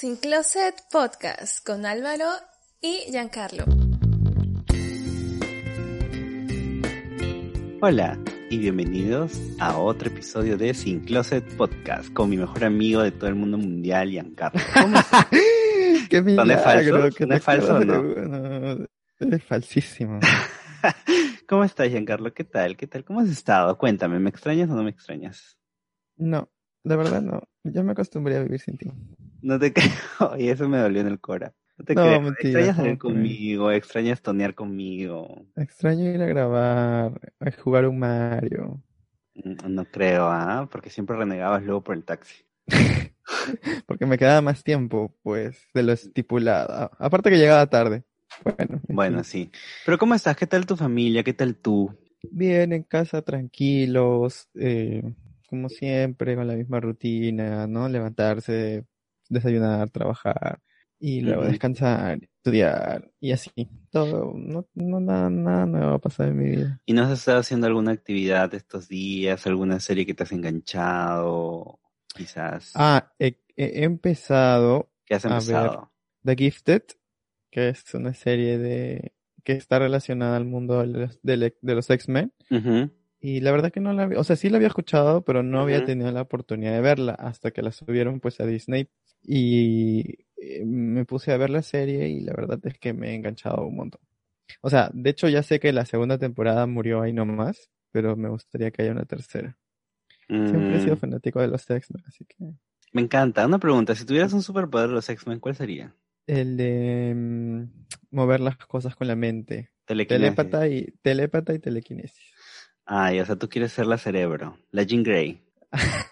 [0.00, 2.24] Sin Closet Podcast con Álvaro
[2.80, 3.66] y Giancarlo.
[7.82, 8.18] Hola
[8.48, 13.28] y bienvenidos a otro episodio de Sin Closet Podcast con mi mejor amigo de todo
[13.28, 14.58] el mundo mundial, Giancarlo.
[14.72, 14.96] ¿Cómo
[16.50, 17.10] es falso?
[17.10, 18.02] que ¿Son te es falso o no?
[18.02, 20.18] no, Es falsísimo.
[21.46, 22.32] ¿Cómo estás, Giancarlo?
[22.32, 22.78] ¿Qué tal?
[22.78, 23.04] ¿Qué tal?
[23.04, 23.76] ¿Cómo has estado?
[23.76, 25.58] Cuéntame, ¿me extrañas o no me extrañas?
[26.16, 26.50] No,
[26.84, 27.42] de verdad no.
[27.64, 28.90] Ya me acostumbré a vivir sin ti.
[29.42, 31.54] No te creo, y eso me dolió en el cora.
[31.78, 32.20] No te No, creo.
[32.20, 35.46] mentira, extrañas salir conmigo, extrañas tonear conmigo.
[35.56, 38.82] Extraño ir a grabar, a jugar un Mario.
[39.34, 40.68] Mm, No creo, ¿ah?
[40.70, 42.44] Porque siempre renegabas luego por el taxi.
[43.86, 46.90] Porque me quedaba más tiempo, pues, de lo estipulado.
[46.98, 48.04] Aparte que llegaba tarde.
[48.44, 49.50] Bueno, en Bueno, sí.
[49.84, 50.36] Pero ¿cómo estás?
[50.36, 51.22] ¿Qué tal tu familia?
[51.22, 51.94] ¿Qué tal tú?
[52.22, 55.02] Bien, en casa, tranquilos, eh,
[55.48, 57.88] como siempre, con la misma rutina, ¿no?
[57.88, 58.84] Levantarse,
[59.30, 60.60] desayunar, trabajar
[60.98, 63.50] y luego descansar, estudiar y así.
[63.90, 66.80] Todo, no, no nada, nada nuevo va a pasar en mi vida.
[66.84, 69.46] ¿Y no has estado haciendo alguna actividad estos días?
[69.46, 71.80] ¿Alguna serie que te has enganchado?
[72.14, 72.72] Quizás.
[72.74, 75.38] Ah, he, he empezado ¿Qué has a ver.
[75.38, 75.92] empezado?
[76.22, 76.82] The Gifted,
[77.50, 81.18] que es una serie de que está relacionada al mundo de los,
[81.62, 82.32] de los X-Men.
[83.22, 85.60] Y la verdad que no la había, o sea, sí la había escuchado, pero no
[85.60, 88.88] había tenido la oportunidad de verla hasta que la subieron pues a Disney.
[89.22, 93.14] Y eh, me puse a ver la serie y la verdad es que me he
[93.14, 94.00] enganchado un montón.
[94.62, 98.28] O sea, de hecho ya sé que la segunda temporada murió ahí nomás, pero me
[98.28, 99.56] gustaría que haya una tercera.
[100.28, 102.36] Siempre he sido Mm, fanático de los X-Men, así que
[102.92, 103.46] me encanta.
[103.46, 103.94] Una pregunta.
[103.94, 105.94] Si tuvieras un superpoder de los X-Men, ¿cuál sería?
[106.26, 107.64] el de mm,
[108.12, 109.70] mover las cosas con la mente.
[109.84, 110.36] Telequinesis.
[110.36, 112.32] Telépata y telépata y telequinesis.
[112.84, 114.58] Ay, o sea, tú quieres ser la cerebro.
[114.70, 115.40] La Jean Grey.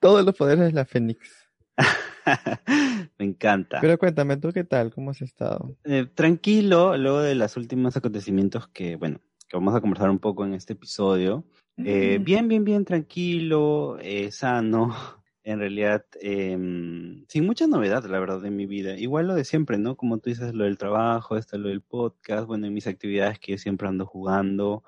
[0.00, 1.48] Todos los poderes de la Fénix.
[3.18, 3.80] Me encanta.
[3.80, 4.92] Pero cuéntame, ¿tú qué tal?
[4.92, 5.76] ¿Cómo has estado?
[5.84, 10.44] Eh, tranquilo, luego de los últimos acontecimientos que, bueno, que vamos a conversar un poco
[10.44, 11.44] en este episodio.
[11.76, 14.94] Eh, bien, bien, bien, tranquilo, eh, sano.
[15.44, 18.98] En realidad, em, sin mucha novedad, la verdad, en mi vida.
[18.98, 19.96] Igual lo de siempre, ¿no?
[19.96, 23.52] Como tú dices, lo del trabajo, está lo del podcast, bueno, en mis actividades que
[23.52, 24.84] yo siempre ando jugando.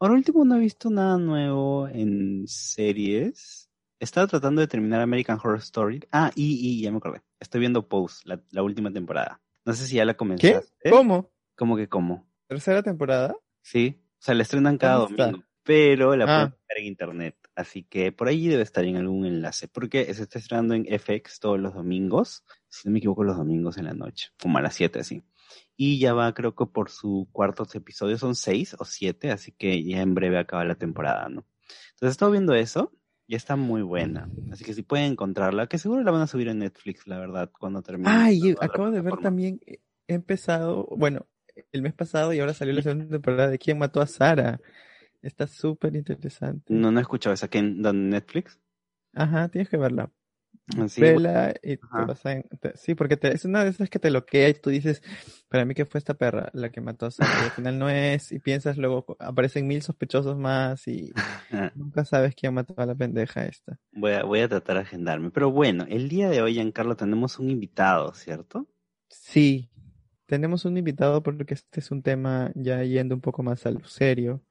[0.00, 3.67] Ahora último no he visto nada nuevo en series.
[4.00, 6.00] Estaba tratando de terminar American Horror Story.
[6.12, 7.22] Ah, y, y ya me acordé.
[7.40, 9.40] Estoy viendo Pose, la, la última temporada.
[9.64, 10.16] No sé si ya la ¿Qué?
[10.18, 10.90] comenzaste.
[10.90, 11.30] ¿Cómo?
[11.56, 12.28] ¿Cómo que cómo?
[12.46, 13.36] ¿Tercera temporada?
[13.60, 16.56] Sí, o sea, la estrenan cada domingo, pero la pueden Ah.
[16.68, 17.36] ver en internet.
[17.56, 21.40] Así que por ahí debe estar en algún enlace, porque se está estrenando en FX
[21.40, 24.74] todos los domingos, si no me equivoco, los domingos en la noche, como a las
[24.76, 25.24] 7 así.
[25.76, 29.82] Y ya va, creo que por su cuarto episodio, son seis o siete, así que
[29.82, 31.46] ya en breve acaba la temporada, ¿no?
[31.90, 32.92] Entonces he estado viendo eso
[33.28, 34.28] y está muy buena.
[34.50, 37.50] Así que si pueden encontrarla, que seguro la van a subir en Netflix, la verdad,
[37.56, 38.10] cuando termine.
[38.10, 41.26] Ay, la acabo de ver también, eh, he empezado, bueno,
[41.70, 44.60] el mes pasado y ahora salió la segunda temporada de ¿Quién mató a Sara?
[45.20, 46.72] Está súper interesante.
[46.72, 48.58] No, no he escuchado esa que en Netflix.
[49.12, 50.10] Ajá, tienes que verla.
[50.76, 52.04] Así, Vela y te Ajá.
[52.04, 52.42] vas a...
[52.42, 55.02] te- sí, porque te- es una de esas que te bloquea y tú dices,
[55.48, 57.88] para mí que fue esta perra la que mató a Sara y al final no
[57.88, 61.12] es y piensas luego aparecen mil sospechosos más y
[61.74, 63.78] nunca sabes quién mató a la pendeja esta.
[63.92, 65.30] Voy a, voy a tratar de agendarme.
[65.30, 68.66] Pero bueno, el día de hoy, Giancarlo, tenemos un invitado, ¿cierto?
[69.08, 69.70] Sí,
[70.26, 73.84] tenemos un invitado porque este es un tema ya yendo un poco más a lo
[73.84, 74.42] serio.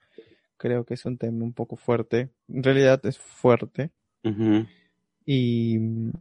[0.58, 2.32] Creo que es un tema un poco fuerte.
[2.48, 3.92] En realidad es fuerte.
[4.24, 4.66] Ujú.
[5.28, 6.12] Y mm,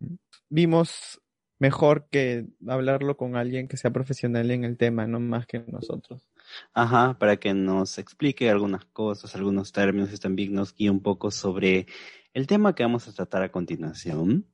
[0.51, 1.23] vimos
[1.59, 6.29] mejor que hablarlo con alguien que sea profesional en el tema, no más que nosotros.
[6.75, 11.31] Ajá, para que nos explique algunas cosas, algunos términos y también nos guíe un poco
[11.31, 11.87] sobre
[12.35, 14.47] el tema que vamos a tratar a continuación.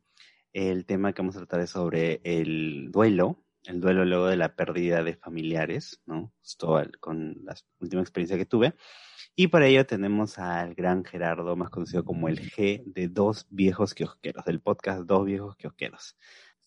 [0.53, 4.55] El tema que vamos a tratar es sobre el duelo, el duelo luego de la
[4.55, 6.31] pérdida de familiares, ¿no?
[6.41, 8.75] Justo con la última experiencia que tuve.
[9.35, 13.95] Y para ello tenemos al gran Gerardo, más conocido como el G de Dos Viejos
[13.95, 16.17] Kiosqueros, del podcast Dos Viejos Kiosqueros.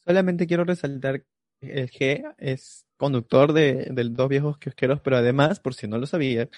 [0.03, 1.23] Solamente quiero resaltar
[1.59, 5.99] que el G es conductor de, del Dos Viejos Kiosqueros, pero además, por si no
[5.99, 6.49] lo sabía,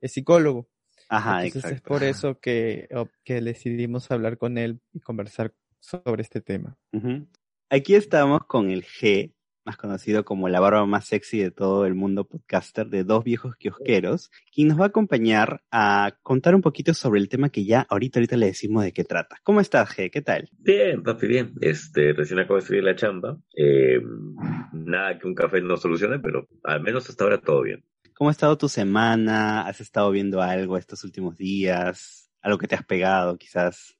[0.00, 0.68] es psicólogo.
[1.08, 2.86] Ajá, Entonces es por eso que,
[3.24, 6.76] que decidimos hablar con él y conversar sobre este tema.
[7.70, 9.32] Aquí estamos con el G,
[9.68, 13.54] más conocido como la barba más sexy de todo el mundo podcaster, de dos viejos
[13.56, 17.86] kiosqueros, quien nos va a acompañar a contar un poquito sobre el tema que ya
[17.90, 19.36] ahorita, ahorita le decimos de qué trata.
[19.42, 20.10] ¿Cómo estás, G?
[20.10, 20.48] ¿Qué tal?
[20.58, 21.52] Bien, papi, bien.
[21.60, 23.36] Este, recién acabo de salir de la chamba.
[23.54, 24.00] Eh,
[24.72, 27.84] nada que un café no solucione, pero al menos hasta ahora todo bien.
[28.14, 29.66] ¿Cómo ha estado tu semana?
[29.66, 32.32] ¿Has estado viendo algo estos últimos días?
[32.40, 33.97] ¿Algo que te has pegado, quizás?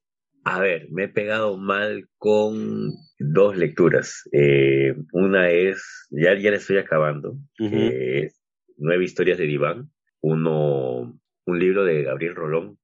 [0.50, 4.27] A ver, me he pegado mal con dos lecturas.
[4.33, 8.41] Eh, una es, ya, ya la estoy acabando, que es
[8.79, 9.91] Nueve historias de Diván.
[10.23, 12.79] Uno, un libro de Gabriel Rolón.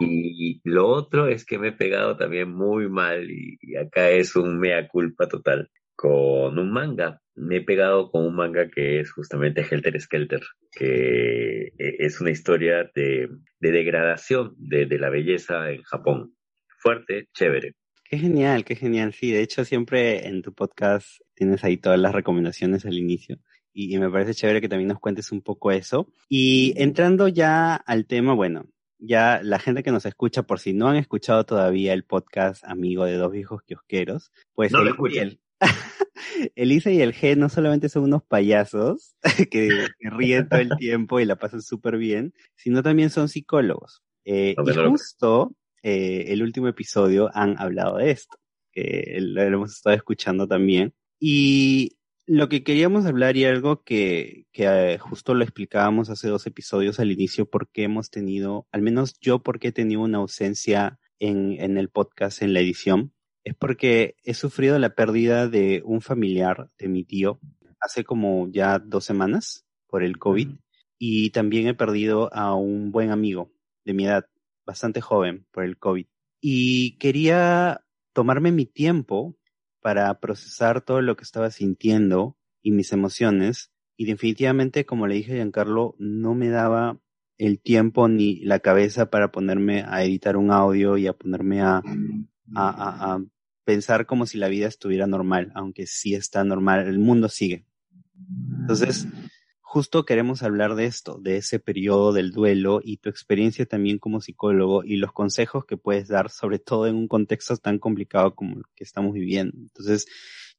[0.00, 4.34] Y lo otro es que me he pegado también muy mal, y, y acá es
[4.34, 7.20] un mea culpa total, con un manga.
[7.34, 10.40] Me he pegado con un manga que es justamente Helter Skelter,
[10.70, 13.28] que eh, es una historia de,
[13.60, 16.32] de degradación de, de la belleza en Japón.
[16.82, 17.74] Fuerte, chévere.
[18.04, 19.12] Qué genial, qué genial.
[19.12, 23.38] Sí, de hecho siempre en tu podcast tienes ahí todas las recomendaciones al inicio
[23.72, 26.08] y, y, me parece chévere que también nos cuentes un poco eso.
[26.28, 28.64] Y entrando ya al tema, bueno,
[28.98, 33.04] ya la gente que nos escucha, por si no han escuchado todavía el podcast amigo
[33.04, 35.40] de dos viejos kiosqueros, pues no el,
[36.56, 39.14] Elisa y el G no solamente son unos payasos
[39.52, 39.68] que,
[39.98, 44.02] que ríen todo el tiempo y la pasan súper bien, sino también son psicólogos.
[44.24, 48.36] Eh, no, y justo eh, el último episodio han hablado de esto,
[48.72, 50.94] que lo hemos estado escuchando también.
[51.18, 51.96] Y
[52.26, 57.00] lo que queríamos hablar y algo que, que eh, justo lo explicábamos hace dos episodios
[57.00, 61.78] al inicio, porque hemos tenido, al menos yo porque he tenido una ausencia en, en
[61.78, 63.12] el podcast, en la edición,
[63.44, 67.40] es porque he sufrido la pérdida de un familiar de mi tío
[67.80, 70.50] hace como ya dos semanas por el COVID
[70.98, 73.50] y también he perdido a un buen amigo
[73.84, 74.26] de mi edad,
[74.64, 76.06] bastante joven por el COVID.
[76.40, 79.36] Y quería tomarme mi tiempo
[79.80, 85.32] para procesar todo lo que estaba sintiendo y mis emociones y definitivamente, como le dije
[85.32, 86.98] a Giancarlo, no me daba
[87.38, 91.76] el tiempo ni la cabeza para ponerme a editar un audio y a ponerme a,
[91.76, 91.82] a,
[92.54, 93.24] a,
[93.64, 97.64] pensar como si la vida estuviera normal, aunque sí está normal, el mundo sigue.
[98.60, 99.06] Entonces,
[99.72, 104.20] justo queremos hablar de esto, de ese periodo del duelo y tu experiencia también como
[104.20, 108.58] psicólogo y los consejos que puedes dar, sobre todo en un contexto tan complicado como
[108.58, 109.56] el que estamos viviendo.
[109.56, 110.06] Entonces,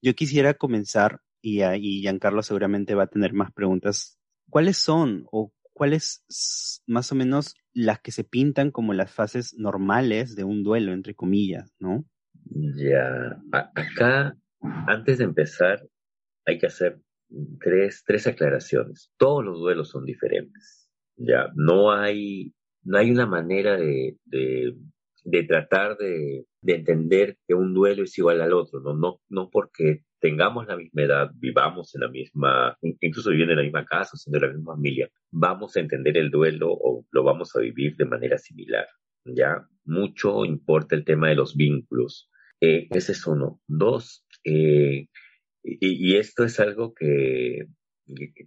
[0.01, 4.17] yo quisiera comenzar y, y Giancarlo seguramente va a tener más preguntas.
[4.49, 6.25] ¿Cuáles son o cuáles
[6.87, 11.13] más o menos las que se pintan como las fases normales de un duelo, entre
[11.13, 12.03] comillas, ¿no?
[12.45, 14.35] Ya, acá,
[14.87, 15.87] antes de empezar,
[16.47, 16.99] hay que hacer
[17.59, 19.11] tres, tres aclaraciones.
[19.17, 20.89] Todos los duelos son diferentes.
[21.15, 22.53] Ya, no hay,
[22.83, 28.41] no hay una manera de, de, tratar de, de, entender que un duelo es igual
[28.41, 28.95] al otro, ¿no?
[28.95, 33.63] No, no porque tengamos la misma edad, vivamos en la misma, incluso viviendo en la
[33.63, 37.59] misma casa, siendo la misma familia, vamos a entender el duelo o lo vamos a
[37.59, 38.87] vivir de manera similar.
[39.25, 42.29] Ya, mucho importa el tema de los vínculos.
[42.61, 43.59] Eh, ese es uno.
[43.67, 45.07] Dos, eh,
[45.63, 47.67] y, y, esto es algo que,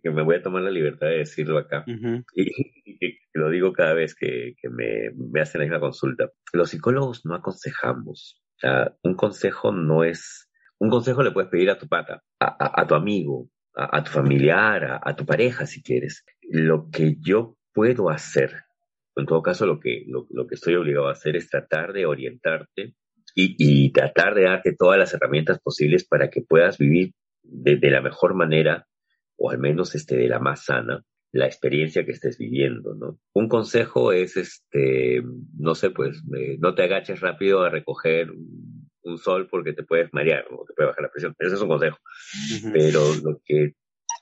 [0.03, 1.85] que, me voy a tomar la libertad de decirlo acá.
[1.87, 2.25] Uh -huh.
[2.35, 6.31] y, y, lo digo cada vez que, que me, me, hacen la misma consulta.
[6.53, 8.43] Los psicólogos no aconsejamos.
[8.57, 10.49] O sea, un consejo no es...
[10.79, 14.05] Un consejo le puedes pedir a tu pata, a, a, a tu amigo, a, a
[14.05, 16.25] tu familiar, a, a, tu pareja si quieres.
[16.43, 18.53] Lo que yo puedo hacer,
[19.17, 22.05] en todo caso lo que, lo, lo que estoy obligado a hacer es tratar de
[22.05, 22.95] orientarte
[23.39, 27.13] y, y, tratar de darte todas las herramientas posibles para que puedas vivir
[27.43, 28.87] de, de, la mejor manera,
[29.37, 33.21] o al menos este, de la más sana, la experiencia que estés viviendo, ¿no?
[33.35, 35.23] Un consejo es, este,
[35.59, 39.83] no sé, pues, eh, no te agaches rápido a recoger un, un, sol porque te
[39.83, 41.35] puedes marear o te puede bajar la presión.
[41.39, 41.99] Ese es un consejo.
[41.99, 42.73] Uh -huh.
[42.73, 43.75] Pero lo que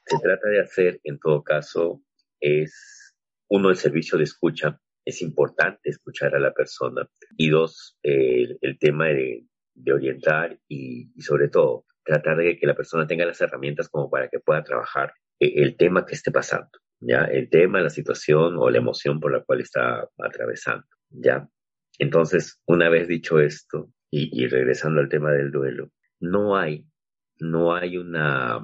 [0.06, 2.02] se trata de hacer, en todo caso,
[2.40, 3.14] es,
[3.48, 7.08] uno, el servicio de escucha, es importante escuchar a la persona.
[7.36, 9.46] Y dos, eh, el tema de,
[9.92, 14.38] orientar y, sobre todo tratar de que la persona tenga las herramientas como para que
[14.38, 16.68] pueda trabajar el tema que esté pasando,
[17.00, 17.24] ¿ya?
[17.24, 21.48] El tema, la situación o la emoción por la cual está atravesando, ¿ya?
[21.98, 26.86] Entonces, una vez dicho esto y, regresando al tema del duelo, no hay,
[27.38, 28.60] no hay una,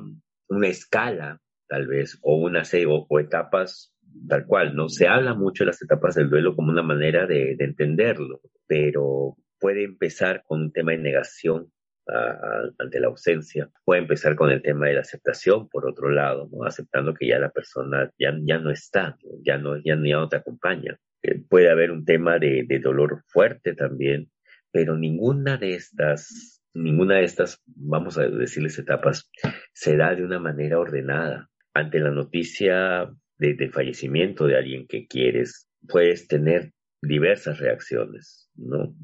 [0.48, 3.89] una escala, tal vez, o una o, o etapas
[4.28, 4.88] tal cual, ¿no?
[4.88, 9.36] Se habla mucho de las etapas del duelo como una manera de, de entenderlo, pero
[9.58, 11.70] puede empezar con un tema de negación
[12.08, 16.10] a, a, ante la ausencia, puede empezar con el tema de la aceptación, por otro
[16.10, 16.64] lado, ¿no?
[16.64, 20.36] Aceptando que ya la persona ya, ya no está, ya no, ya, ya no te
[20.36, 20.98] acompaña.
[21.22, 24.30] Eh, puede haber un tema de, de dolor fuerte también,
[24.72, 29.30] pero ninguna de estas, ninguna de estas, vamos a decirles etapas,
[29.72, 31.48] se da de una manera ordenada.
[31.74, 33.10] Ante la noticia
[33.40, 38.94] de, de, fallecimiento de alguien que quieres, puedes tener diversas reacciones, ¿no?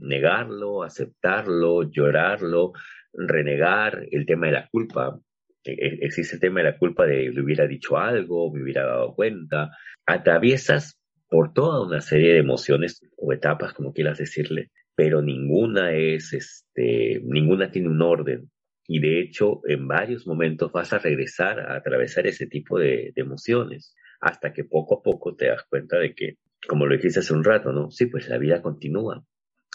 [0.00, 2.72] Negarlo, aceptarlo, llorarlo,
[3.12, 5.18] renegar, el tema de la culpa.
[5.64, 8.86] E, e, existe el tema de la culpa de le hubiera dicho algo, me hubiera
[8.86, 9.70] dado cuenta.
[10.06, 10.96] Atraviesas
[11.28, 17.20] por toda una serie de emociones o etapas, como quieras decirle, pero ninguna es, este,
[17.24, 18.50] ninguna tiene un orden.
[18.92, 23.22] Y de hecho, en varios momentos vas a regresar a atravesar ese tipo de, de
[23.22, 27.32] emociones, hasta que poco a poco te das cuenta de que, como lo dijiste hace
[27.32, 27.92] un rato, ¿no?
[27.92, 29.24] Sí, pues la vida continúa.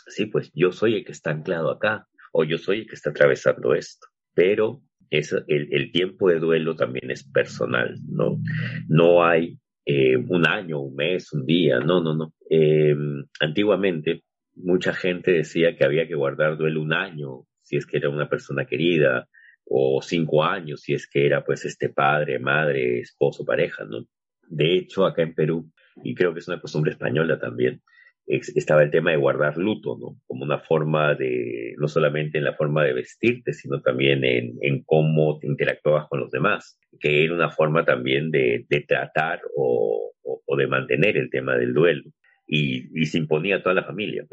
[0.07, 3.11] Sí, pues yo soy el que está anclado acá, o yo soy el que está
[3.11, 4.05] atravesando esto.
[4.33, 8.41] Pero eso, el, tiempo de duelo también es personal, ¿no?
[8.89, 12.33] No hay eh, un año, un mes, un día, no, no, no.
[12.49, 12.93] Eh,
[13.39, 18.09] antiguamente mucha gente decía que había que guardar duelo un año si es que era
[18.09, 19.27] una persona querida,
[19.65, 24.05] o cinco años si es que era pues este padre, madre, esposo, pareja, ¿no?
[24.47, 25.71] De hecho, acá en Perú,
[26.03, 27.81] y creo que es una costumbre española también,
[28.27, 30.19] estaba el tema de guardar luto, ¿no?
[30.27, 34.83] Como una forma de, no solamente en la forma de vestirte, sino también en, en
[34.83, 40.11] cómo te interactuabas con los demás, que era una forma también de, de tratar o,
[40.23, 42.03] o, de mantener el tema del duelo.
[42.47, 44.23] Y, y, se imponía a toda la familia.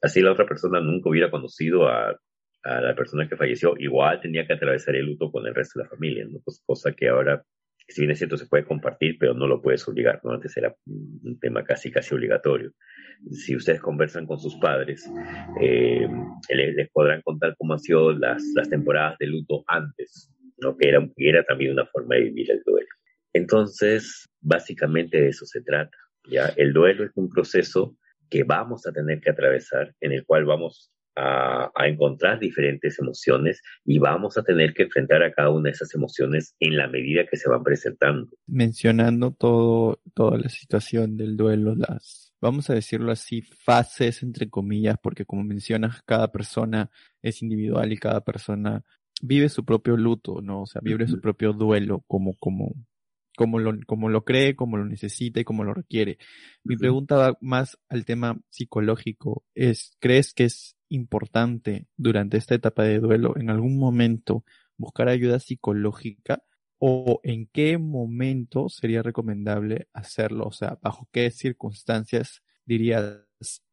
[0.00, 2.16] Así la otra persona nunca hubiera conocido a,
[2.66, 5.84] a, la persona que falleció, igual tenía que atravesar el luto con el resto de
[5.84, 6.40] la familia, ¿no?
[6.44, 7.44] Pues cosa que ahora
[7.88, 10.32] si bien es cierto se puede compartir, pero no lo puedes obligar, ¿no?
[10.32, 12.72] Antes era un tema casi, casi obligatorio.
[13.30, 15.08] Si ustedes conversan con sus padres,
[15.60, 16.08] eh,
[16.48, 20.76] les, podrán contar cómo han sido las, las temporadas de luto antes, ¿no?
[20.76, 22.88] Que era, era también una forma de vivir el duelo.
[23.32, 25.96] Entonces, básicamente de eso se trata,
[26.28, 26.46] ¿ya?
[26.56, 27.96] El duelo es un proceso
[28.28, 33.98] que vamos a tener que atravesar, en el cual vamos a, encontrar diferentes emociones y
[33.98, 37.36] vamos a tener que enfrentar a cada una de esas emociones en la medida que
[37.36, 38.28] se van presentando.
[38.46, 44.96] Mencionando todo, toda la situación del duelo, las, vamos a decirlo así, fases entre comillas,
[45.02, 46.90] porque como mencionas, cada persona
[47.22, 48.84] es individual y cada persona
[49.22, 50.62] vive su propio luto, ¿no?
[50.62, 52.74] O sea, vive su propio duelo como, como,
[53.36, 56.18] como lo, como lo cree, como lo necesita y como lo requiere.
[56.62, 59.44] Mi pregunta va más al tema psicológico.
[59.54, 64.44] Es, ¿crees que es importante durante esta etapa de duelo en algún momento
[64.76, 66.42] buscar ayuda psicológica
[66.78, 70.44] o en qué momento sería recomendable hacerlo?
[70.44, 73.26] O sea, bajo qué circunstancias dirías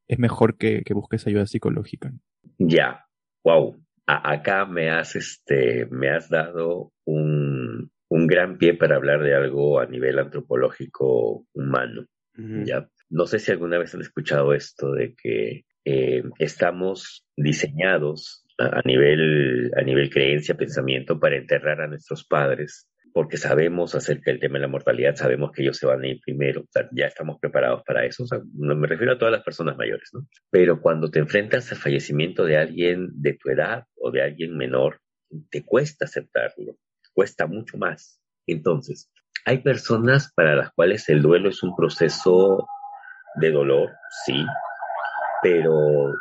[0.08, 2.12] es mejor que, busques ayuda psicológica.
[2.58, 3.06] Ya,
[3.44, 3.76] wow.
[4.06, 9.80] acá me has, este, me has dado un, un gran pie para hablar de algo
[9.80, 12.06] a nivel antropológico humano.
[12.36, 12.90] ¿ya?
[13.10, 19.72] No sé si alguna vez han escuchado esto de que eh, estamos diseñados a, nivel,
[19.76, 24.62] a nivel creencia, pensamiento, para enterrar a nuestros padres, porque sabemos acerca del tema de
[24.62, 28.26] la mortalidad, sabemos que ellos se van a ir primero, ya estamos preparados para eso,
[28.56, 30.28] no me refiero a todas las personas mayores, ¿no?
[30.50, 35.00] Pero cuando te enfrentas al fallecimiento de alguien de tu edad o de alguien menor,
[35.50, 36.78] te cuesta aceptarlo,
[37.14, 38.20] cuesta mucho más.
[38.48, 39.12] Entonces,
[39.46, 42.68] hay personas para las cuales el duelo es un proceso
[43.36, 43.90] de dolor,
[44.26, 44.46] sí,
[45.44, 46.14] pero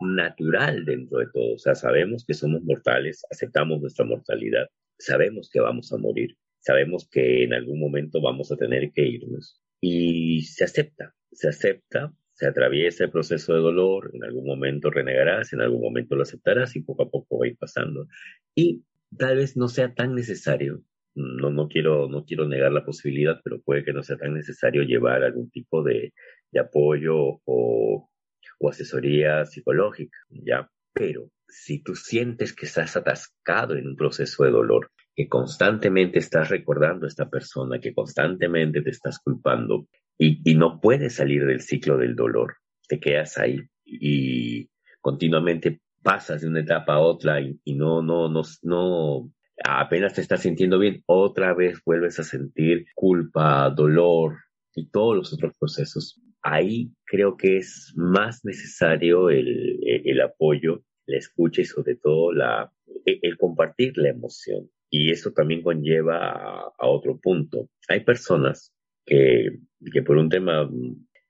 [0.00, 1.54] natural dentro de todo.
[1.54, 4.68] O sea, sabemos que somos mortales, aceptamos nuestra mortalidad,
[4.98, 9.62] sabemos que vamos a morir, sabemos que en algún momento vamos a tener que irnos.
[9.80, 15.52] Y se acepta, se acepta, se atraviesa el proceso de dolor, en algún momento renegarás,
[15.52, 18.06] en algún momento lo aceptarás y poco a poco va a ir pasando.
[18.54, 18.84] Y
[19.16, 20.82] tal vez no sea tan necesario,
[21.14, 24.82] no, no, quiero, no quiero negar la posibilidad, pero puede que no sea tan necesario
[24.82, 26.12] llevar algún tipo de,
[26.52, 28.10] de apoyo o
[28.58, 30.70] o asesoría psicológica, ¿ya?
[30.92, 36.50] Pero si tú sientes que estás atascado en un proceso de dolor, que constantemente estás
[36.50, 41.60] recordando a esta persona, que constantemente te estás culpando y, y no puedes salir del
[41.60, 42.56] ciclo del dolor,
[42.88, 44.68] te quedas ahí y
[45.00, 49.32] continuamente pasas de una etapa a otra y, y no, no, no, no,
[49.64, 54.36] apenas te estás sintiendo bien, otra vez vuelves a sentir culpa, dolor
[54.74, 56.20] y todos los otros procesos
[56.52, 62.72] ahí creo que es más necesario el, el, apoyo, la escucha y sobre todo la,
[63.04, 64.70] e, el, compartir la emoción.
[64.90, 67.68] Y eso también conlleva a, a, otro punto.
[67.88, 68.72] Hay personas
[69.04, 69.58] que,
[69.92, 70.70] que por un tema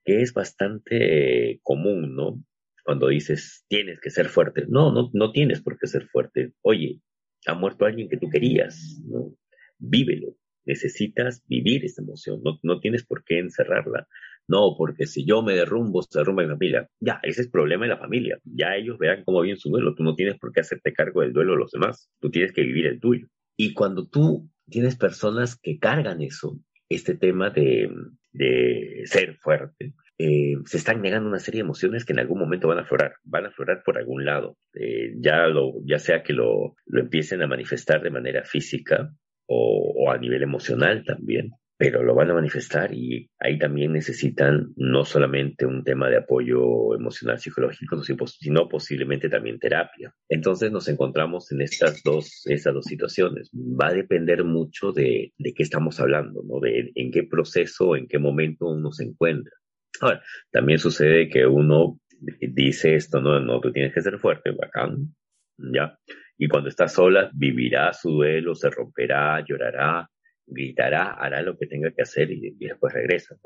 [0.05, 2.43] que es bastante común, ¿no?
[2.85, 4.65] Cuando dices, tienes que ser fuerte.
[4.69, 6.53] No, no, no tienes por qué ser fuerte.
[6.63, 7.01] Oye,
[7.47, 9.35] ha muerto alguien que tú querías, ¿no?
[9.79, 10.37] Vívelo.
[10.65, 12.41] Necesitas vivir esa emoción.
[12.45, 14.07] No, no tienes por qué encerrarla.
[14.49, 16.88] No, porque si yo me derrumbo, se derrumba mi familia.
[17.00, 18.38] Ya, ese es el problema de la familia.
[18.45, 19.95] Ya ellos vean cómo viene su duelo.
[19.95, 22.09] Tú no tienes por qué hacerte cargo del duelo de los demás.
[22.21, 23.26] Tú tienes que vivir el tuyo.
[23.57, 27.91] Y cuando tú tienes personas que cargan eso, este tema de,
[28.33, 32.69] de ser fuerte, eh, se están negando una serie de emociones que en algún momento
[32.69, 36.33] van a aflorar, van a aflorar por algún lado, eh, ya, lo, ya sea que
[36.33, 39.12] lo, lo empiecen a manifestar de manera física
[39.47, 44.73] o, o, a nivel emocional también, pero lo van a manifestar y ahí también necesitan
[44.76, 50.14] no solamente un tema de apoyo emocional, psicológico, sino posiblemente también terapia.
[50.28, 53.50] Entonces nos encontramos en estas dos, estas dos situaciones.
[53.52, 56.61] Va a depender mucho de, de qué estamos hablando, ¿no?
[56.61, 59.52] De en qué proceso, en qué momento uno se encuentra.
[60.00, 62.00] Ahora, también sucede que uno
[62.40, 65.14] dice esto, no, no, tú tienes que ser fuerte, bacán,
[65.59, 65.99] ¿ya?
[66.38, 70.09] Y cuando está sola, vivirá su duelo, se romperá, llorará,
[70.47, 73.37] gritará, hará lo que tenga que hacer y, después regresa.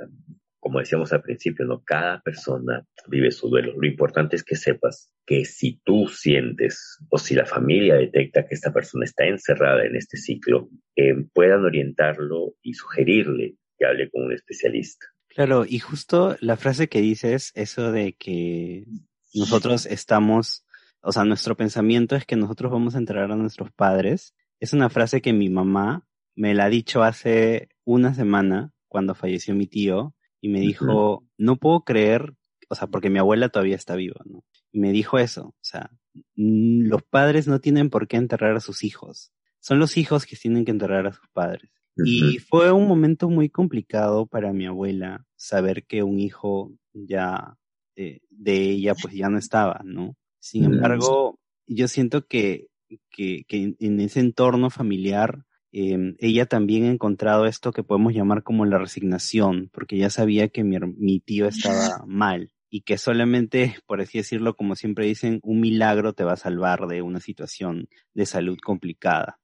[0.58, 3.72] Como decíamos al principio, no cada persona vive su duelo.
[3.76, 8.54] Lo importante es que sepas que si tú sientes o si la familia detecta que
[8.54, 14.24] esta persona está encerrada en este ciclo, eh, puedan orientarlo y sugerirle que hable con
[14.24, 15.06] un especialista.
[15.28, 18.84] Claro, y justo la frase que dices, eso de que
[19.32, 20.66] nosotros estamos,
[21.00, 24.90] o sea, nuestro pensamiento es que nosotros vamos a enterrar a nuestros padres, es una
[24.90, 26.04] frase que mi mamá
[26.40, 31.56] me la ha dicho hace una semana cuando falleció mi tío y me dijo, no
[31.56, 32.32] puedo creer,
[32.70, 34.42] o sea, porque mi abuela todavía está viva, ¿no?
[34.72, 35.90] Y me dijo eso, o sea,
[36.34, 40.64] los padres no tienen por qué enterrar a sus hijos, son los hijos que tienen
[40.64, 41.70] que enterrar a sus padres.
[42.02, 47.58] Y fue un momento muy complicado para mi abuela saber que un hijo ya
[47.96, 50.16] eh, de ella pues ya no estaba, ¿no?
[50.38, 52.68] Sin embargo, yo siento que,
[53.10, 58.42] que, que en ese entorno familiar Em, ella también ha encontrado esto que podemos llamar
[58.42, 63.76] como la resignación, porque ya sabía que mi, mi tío estaba mal y que solamente,
[63.86, 67.88] por así decirlo, como siempre dicen, un milagro te va a salvar de una situación
[68.14, 69.38] de salud complicada.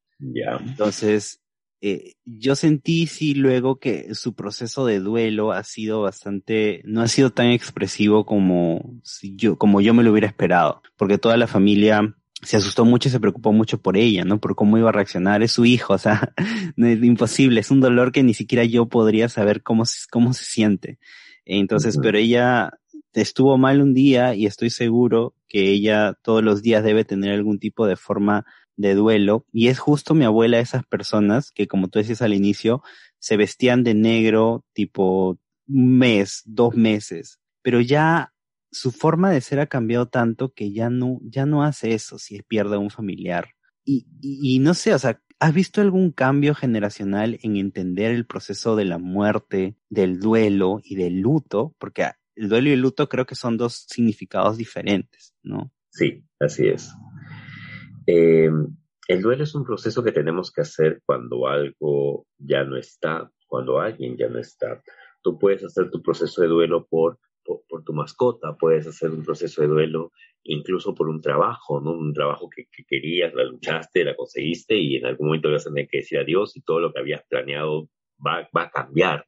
[0.64, 1.40] Entonces,
[1.80, 7.09] eh, yo sentí sí luego que su proceso de duelo ha sido bastante, no ha
[7.09, 11.47] sido tan expresivo como si yo, como yo me lo hubiera esperado, porque toda la
[11.47, 14.38] familia se asustó mucho y se preocupó mucho por ella, ¿no?
[14.40, 15.42] Por cómo iba a reaccionar.
[15.42, 16.32] Es su hijo, o sea,
[16.76, 17.60] es imposible.
[17.60, 20.98] Es un dolor que ni siquiera yo podría saber cómo, cómo se siente.
[21.44, 22.72] Entonces, pero ella
[23.12, 27.58] estuvo mal un día y estoy seguro que ella todos los días debe tener algún
[27.58, 28.44] tipo de forma
[28.76, 29.46] de duelo.
[29.52, 32.82] Y es justo mi abuela esas personas que, como tú decías al inicio,
[33.18, 37.38] se vestían de negro tipo un mes, dos meses.
[37.62, 38.32] Pero ya
[38.70, 42.42] su forma de ser ha cambiado tanto que ya no, ya no hace eso si
[42.42, 43.50] pierde a un familiar.
[43.84, 48.74] Y, y, no sé, o sea, ¿has visto algún cambio generacional en entender el proceso
[48.74, 51.74] de la muerte, del duelo y del luto?
[51.78, 55.72] Porque el duelo y el luto creo que son dos significados diferentes, ¿no?
[55.90, 56.92] Sí, así es.
[58.06, 58.50] Eh,
[59.08, 63.78] el duelo es un proceso que tenemos que hacer cuando algo ya no está, cuando
[63.78, 64.82] alguien ya no está.
[65.22, 69.63] Tú puedes hacer tu proceso de duelo por por, tu mascota, puedes hacer un proceso
[69.63, 70.13] de duelo
[70.45, 71.93] incluso por un trabajo, ¿no?
[71.93, 75.89] Un trabajo que, querías, la luchaste, la conseguiste y en algún momento vas a tener
[75.89, 77.89] que decir adiós y todo lo que habías planeado
[78.25, 79.26] va, va a cambiar.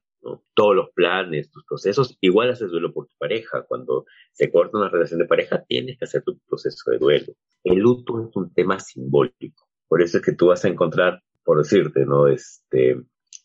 [0.55, 3.65] Todos los planes, tus procesos, igual haces duelo por tu pareja.
[3.67, 7.33] Cuando se corta una relación de pareja, tienes que hacer tu proceso de duelo.
[7.65, 9.69] El luto es un tema simbólico.
[9.87, 12.27] Por eso es que tú vas a encontrar, por decirte, ¿no?
[12.27, 13.01] Este,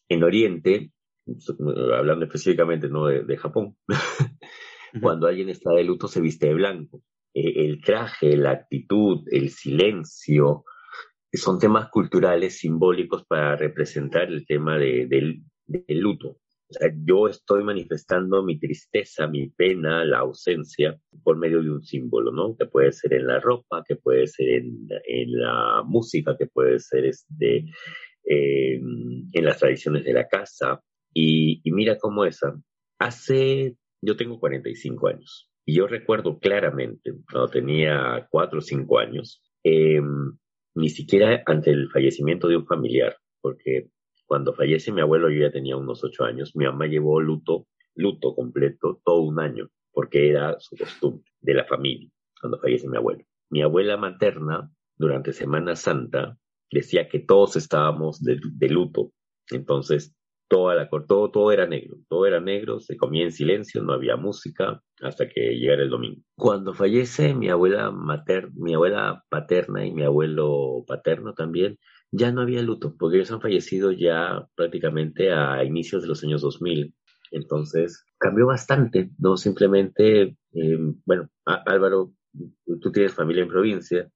[0.10, 0.92] en Oriente,
[1.96, 3.08] hablando específicamente, ¿no?
[3.08, 3.76] De, de Japón,
[5.02, 7.02] Cuando alguien está de luto se viste de blanco.
[7.34, 10.66] Eh, el traje, la actitud, el silencio,
[11.32, 16.38] son temas culturales simbólicos para representar el tema de, del, luto.
[16.70, 21.84] O sea, yo estoy manifestando mi tristeza, mi pena, la ausencia por medio de un
[21.84, 22.56] símbolo, ¿no?
[22.56, 26.80] Que puede ser en la ropa, que puede ser en, en la música, que puede
[26.80, 27.66] ser este,
[28.26, 30.84] eh, en las tradiciones de la casa.
[31.14, 32.60] Y, mira cómo esa.
[33.00, 39.42] Hace yo tengo 45 años y yo recuerdo claramente, cuando tenía 4 o 5 años,
[39.64, 40.38] em,
[40.76, 43.90] ni siquiera ante el fallecimiento de un familiar, porque
[44.26, 48.36] cuando fallece mi abuelo yo ya tenía unos 8 años, mi mamá llevó luto, luto
[48.36, 52.10] completo todo un año, porque era su costumbre de la familia
[52.42, 53.24] cuando fallece mi abuelo.
[53.50, 56.38] Mi abuela materna, durante Semana Santa,
[56.72, 59.12] decía que todos estábamos de luto,
[59.52, 60.16] entonces
[60.54, 64.18] toda la, todo, todo era negro, todo era negro, se comía en silencio, no había
[64.18, 66.22] música hasta que llegara el domingo.
[66.36, 71.80] Cuando fallece mi abuela materna, mi abuela paterna y mi abuelo paterno también,
[72.12, 76.44] ya no había luto, porque ellos han fallecido ya prácticamente a inicios de los años
[76.44, 76.94] 2000.
[77.32, 82.14] Entonces, cambió bastante, no simplemente, eh, bueno, Álvaro,
[82.80, 84.08] tú tienes familia en provincia,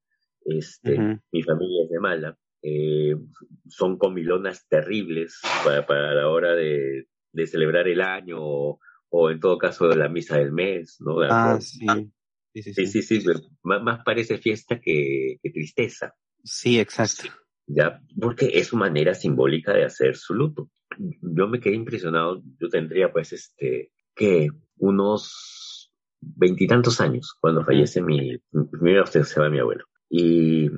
[0.46, 3.16] este, mi familia es de Mala, eh,
[3.68, 7.08] son comilonas terribles para, la hora de,
[7.46, 8.80] celebrar el año o,
[9.30, 11.22] en todo caso la misa del mes, ¿no?
[11.22, 11.86] Ah, sí.
[12.54, 13.24] Sí, sí, sí,
[13.64, 16.16] más, parece fiesta que, tristeza.
[16.44, 17.30] Sí, exacto.
[17.68, 18.02] ¿ya?
[18.20, 20.70] Porque es su manera simbólica de hacer su luto.
[20.98, 28.38] Yo me quedé impresionado, yo tendría pues este, que unos veintitantos años cuando fallece mi,
[28.72, 29.86] primera se va mi abuelo.
[30.10, 30.70] Y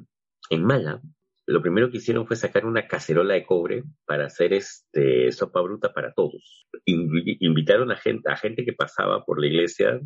[0.50, 1.02] en Mala,
[1.50, 5.92] lo primero que hicieron fue sacar una cacerola de cobre para hacer este sopa bruta
[5.92, 6.68] para todos.
[6.86, 10.00] invitaron a gente, a gente que pasaba por la iglesia,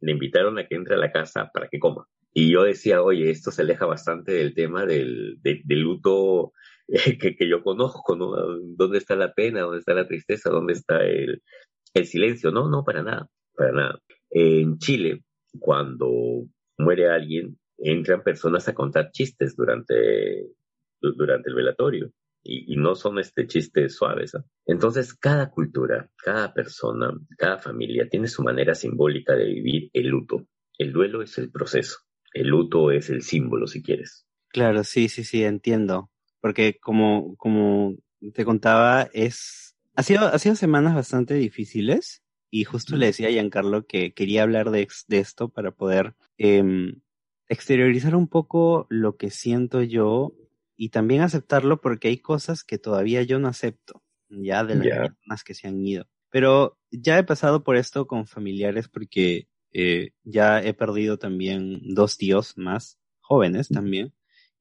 [0.00, 2.06] le invitaron a que entre a la casa para que coma.
[2.32, 6.52] Y yo decía, oye, esto se aleja bastante del tema del, luto
[6.88, 8.34] eh, que, yo conozco, ¿no?
[8.76, 9.60] ¿Dónde está la pena?
[9.60, 10.48] ¿Dónde está la tristeza?
[10.48, 11.42] ¿Dónde está el,
[11.92, 12.50] el silencio?
[12.50, 14.00] No, no, para nada, para nada.
[14.30, 15.24] En Chile,
[15.60, 16.46] cuando
[16.78, 20.46] muere alguien, entran personas a contar chistes durante,
[21.12, 22.12] durante el velatorio.
[22.42, 24.32] Y, y, no son este chistes suaves.
[24.66, 30.46] Entonces, cada cultura, cada persona, cada familia tiene su manera simbólica de vivir el luto.
[30.78, 34.26] El duelo es el proceso el luto es el símbolo, si quieres.
[34.48, 36.10] Claro, sí, sí, sí, entiendo.
[36.40, 37.96] Porque como, como
[38.34, 43.30] te contaba, es, ha sido, ha sido semanas bastante difíciles y justo le decía a
[43.30, 47.00] Giancarlo que quería hablar de, de esto para poder em,
[47.48, 50.32] exteriorizar un poco lo que siento yo
[50.76, 55.44] y también aceptarlo porque hay cosas que todavía yo no acepto, ya de las personas
[55.44, 56.06] que se han ido.
[56.30, 62.16] Pero ya he pasado por esto con familiares porque eh, ya he perdido también dos
[62.16, 64.14] tíos más jóvenes también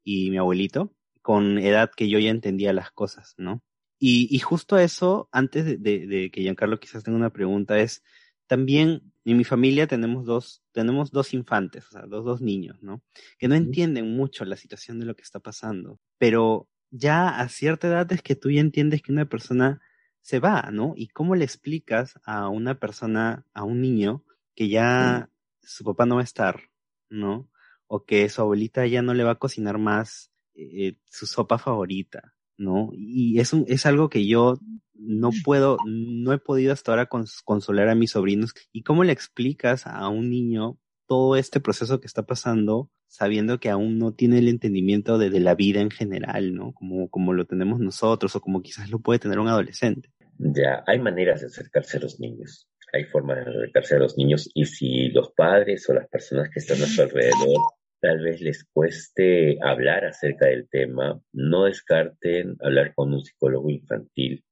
[0.04, 3.64] y mi abuelito con edad que yo ya entendía las cosas, ¿no?
[3.98, 8.04] Y, y justo eso, antes de, de, que Giancarlo quizás tenga una pregunta, es
[8.48, 13.02] también en mi familia tenemos dos, tenemos dos infantes, o sea, dos, dos niños, ¿no?
[13.38, 17.88] Que no entienden mucho la situación de lo que está pasando, pero ya a cierta
[17.88, 19.82] edad es que tú ya entiendes que una persona
[20.22, 20.94] se va, ¿no?
[20.96, 24.24] Y cómo le explicas a una persona, a un niño,
[24.56, 25.30] que ya
[25.62, 26.70] su papá no va a estar,
[27.10, 27.50] ¿no?
[27.88, 32.35] O que su abuelita ya no le va a cocinar más eh, su sopa favorita,
[32.58, 32.90] ¿no?
[32.94, 34.56] Y es, un, es algo que yo
[34.94, 37.08] no puedo, no he podido hasta ahora
[37.44, 38.54] consolar a mis sobrinos.
[38.72, 43.70] ¿Y cómo le explicas a un niño todo este proceso que está pasando sabiendo que
[43.70, 46.74] aún no tiene el entendimiento de, de, la vida en general, ¿no?
[46.74, 50.10] Como, como lo tenemos nosotros o como quizás lo puede tener un adolescente.
[50.38, 54.50] Ya, hay maneras de acercarse a los niños hay formas de acercarse a los niños
[54.54, 57.60] y si los padres o las personas que están a su alrededor
[58.06, 64.44] tal vez les cueste hablar acerca del tema, no descarten hablar con un psicólogo infantil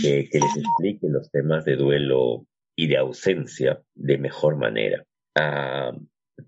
[0.00, 5.04] que, les explique los temas de duelo y de ausencia de mejor manera.
[5.34, 5.92] Ah,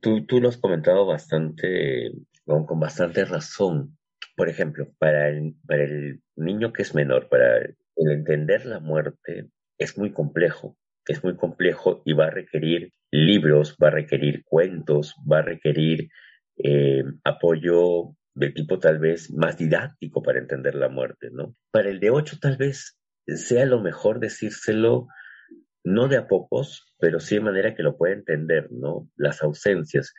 [0.00, 2.12] tú, tú lo has comentado bastante,
[2.46, 3.98] con, con bastante razón.
[4.34, 9.50] Por ejemplo, para el, para el niño que es menor, para el entender la muerte
[9.78, 10.74] es muy complejo
[11.06, 16.08] es muy complejo y va a requerir libros, va a requerir cuentos, va a requerir
[16.58, 21.56] eh, apoyo de tipo tal vez más didáctico para entender la muerte, ¿no?
[21.70, 25.08] Para el de ocho tal vez sea lo mejor decírselo
[25.84, 29.08] no de a pocos, pero sí de manera que lo pueda entender, ¿no?
[29.16, 30.12] Las ausencias.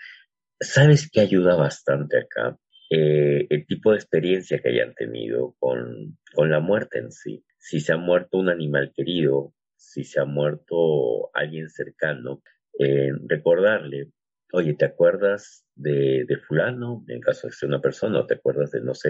[0.59, 2.57] ¿Sabes qué ayuda bastante acá?
[2.89, 7.43] Eh, el tipo de experiencia que hayan tenido con, con la muerte en sí.
[7.57, 12.41] Si se ha muerto un animal querido, si se ha muerto alguien cercano,
[12.79, 14.11] eh, recordarle,
[14.53, 17.03] oye, ¿te acuerdas de, de, fulano?
[17.07, 19.09] En caso de ser una persona, o te acuerdas de, no sé,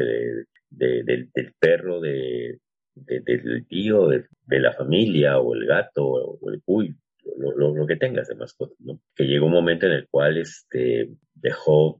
[0.70, 2.60] de, del, perro de,
[2.96, 6.96] del tío, de, la familia, o el gato, o el cuy,
[7.38, 9.00] lo, lo, que tengas de mascota, ¿no?
[9.16, 11.98] Que llegó un momento en el cual este, dejó,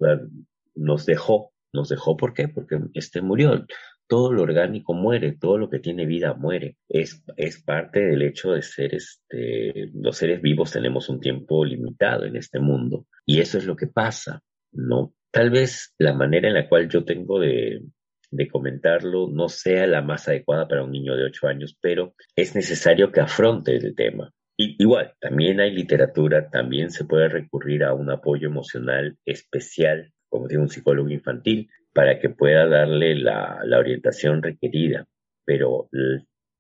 [0.76, 2.48] nos dejó, nos dejó, ¿por qué?
[2.48, 3.66] Porque este murió
[4.08, 6.78] todo lo orgánico muere, todo lo que tiene vida muere.
[6.88, 12.26] Es, es parte del hecho de ser este, los seres vivos tenemos un tiempo limitado
[12.26, 13.06] en este mundo.
[13.26, 14.42] Y eso es lo que pasa,
[14.72, 15.14] ¿no?
[15.32, 17.82] Tal vez la manera en la cual yo tengo de,
[18.52, 23.12] comentarlo no sea la más adecuada para un niño de 8 años, pero es necesario
[23.12, 24.32] que afronte el tema.
[24.58, 30.62] Igual, también hay literatura, también se puede recurrir a un apoyo emocional especial, como digo,
[30.62, 35.08] un psicólogo infantil, para que pueda darle la, orientación requerida,
[35.46, 35.90] pero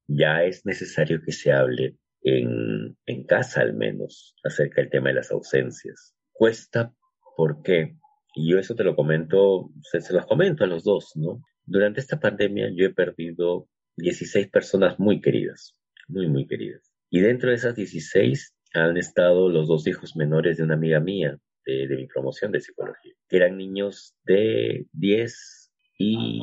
[0.07, 5.15] ya es necesario que se hable en, en, casa al menos acerca del tema de
[5.15, 6.15] las ausencias.
[6.31, 6.93] Cuesta
[7.35, 7.97] porque,
[8.35, 11.43] y yo eso te lo comento, se, se los comento a los dos, ¿no?
[11.65, 15.75] Durante esta pandemia yo he perdido 16 personas muy queridas,
[16.07, 16.91] muy, muy queridas.
[17.09, 21.37] Y dentro de esas 16 han estado los dos hijos menores de una amiga mía,
[21.67, 26.41] de, mi promoción de psicología, que eran niños de 10 y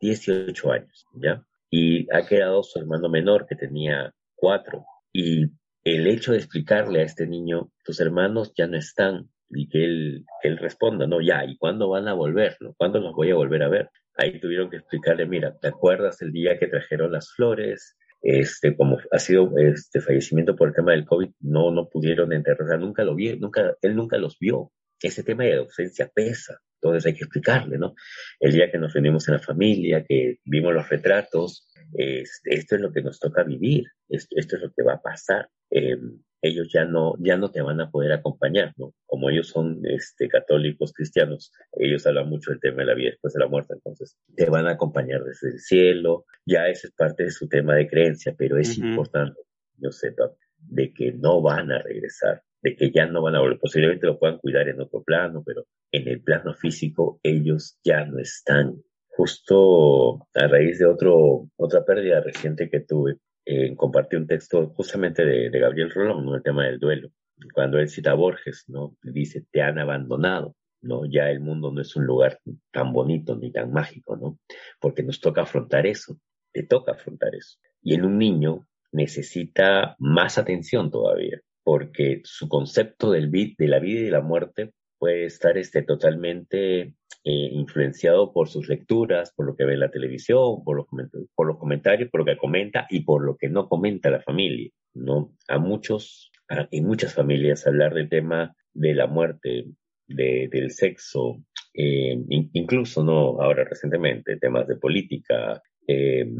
[0.00, 1.44] 18 años, ¿ya?
[1.70, 4.84] Y ha quedado su hermano menor que tenía 4.
[5.12, 5.46] Y
[5.82, 10.24] el hecho de explicarle a este niño, tus hermanos ya no están, y que él,
[10.42, 12.56] él responda, no, ya, ¿y cuándo van a volver?
[12.60, 12.74] No?
[12.74, 13.90] ¿Cuándo los voy a volver a ver?
[14.16, 17.96] Ahí tuvieron que explicarle, mira, ¿te acuerdas el día que trajeron las flores?
[18.26, 22.80] Este, como ha sido este fallecimiento por el tema del COVID, no, no pudieron enterrar,
[22.80, 24.72] nunca lo vi, nunca, él nunca los vio.
[25.02, 27.94] Ese tema de ausencia pesa, entonces hay que explicarle, ¿no?
[28.40, 32.90] El día que nos reunimos en la familia, que vimos los retratos, esto es lo
[32.90, 35.50] que nos toca vivir, esto, esto es lo que va a pasar.
[35.70, 35.98] Eh,
[36.44, 38.92] ellos ya no, ya no te van a poder acompañar, ¿no?
[39.06, 43.32] Como ellos son este, católicos cristianos, ellos hablan mucho del tema de la vida después
[43.32, 47.24] de la muerte, entonces te van a acompañar desde el cielo, ya ese es parte
[47.24, 49.40] de su tema de creencia, pero es importante,
[49.78, 53.58] yo sepa, de que no van a regresar, de que ya no van a volver,
[53.58, 58.18] posiblemente lo puedan cuidar en otro plano, pero en el plano físico ellos ya no
[58.18, 58.82] están.
[59.16, 65.24] Justo a raíz de otro, otra pérdida reciente que tuve, eh, compartí un texto justamente
[65.24, 66.34] de, Gabriel Rolón, ¿no?
[66.34, 67.10] el tema del duelo.
[67.52, 68.96] Cuando él cita a Borges, ¿no?
[69.02, 71.04] Dice, te han abandonado, ¿no?
[71.04, 72.38] Ya el mundo no es un lugar
[72.70, 74.38] tan bonito ni tan mágico, ¿no?
[74.80, 76.18] Porque nos toca afrontar eso,
[76.52, 77.58] te toca afrontar eso.
[77.82, 84.00] Y en un niño necesita más atención todavía, porque su concepto del de la vida
[84.00, 86.94] y de la muerte puede estar este, totalmente
[87.26, 90.86] eh, influenciado por sus lecturas, por lo que ve en la televisión, por los,
[91.34, 94.70] por los comentarios, por lo que comenta y por lo que no comenta la familia,
[94.92, 95.34] ¿no?
[95.48, 99.64] A muchos, en muchas familias, hablar del tema de la muerte,
[100.06, 102.14] de, del sexo, eh,
[102.52, 103.40] incluso, ¿no?
[103.40, 106.30] Ahora recientemente, temas de política, eh,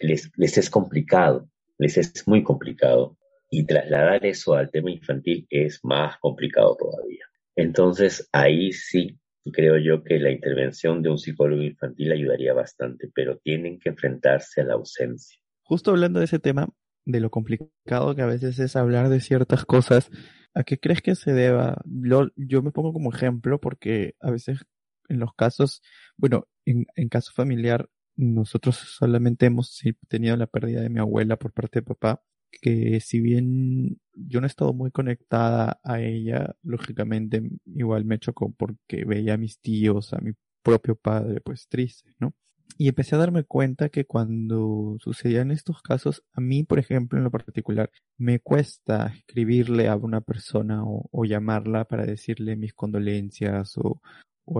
[0.00, 3.18] les, les es complicado, les es muy complicado.
[3.50, 7.26] Y trasladar eso al tema infantil es más complicado todavía.
[7.56, 9.18] Entonces, ahí sí
[9.52, 14.60] creo yo que la intervención de un psicólogo infantil ayudaría bastante, pero tienen que enfrentarse
[14.60, 15.38] a la ausencia.
[15.62, 16.68] Justo hablando de ese tema,
[17.04, 20.10] de lo complicado que a veces es hablar de ciertas cosas,
[20.54, 21.82] ¿a qué crees que se deba?
[21.84, 24.64] Yo, me pongo como ejemplo porque a veces
[25.08, 25.82] en los casos,
[26.16, 31.52] bueno, en, en caso familiar, nosotros solamente hemos tenido la pérdida de mi abuela por
[31.52, 32.22] parte de papá
[32.60, 38.52] que si bien yo no he estado muy conectada a ella, lógicamente igual me chocó
[38.56, 42.34] porque veía a mis tíos, a mi propio padre, pues triste, ¿no?
[42.76, 47.24] Y empecé a darme cuenta que cuando sucedían estos casos, a mí, por ejemplo, en
[47.24, 54.00] lo particular, me cuesta escribirle a una persona o, llamarla para decirle mis condolencias o,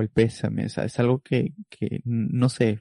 [0.01, 0.67] el pésame.
[0.67, 2.81] O sea, es algo que, que no sé.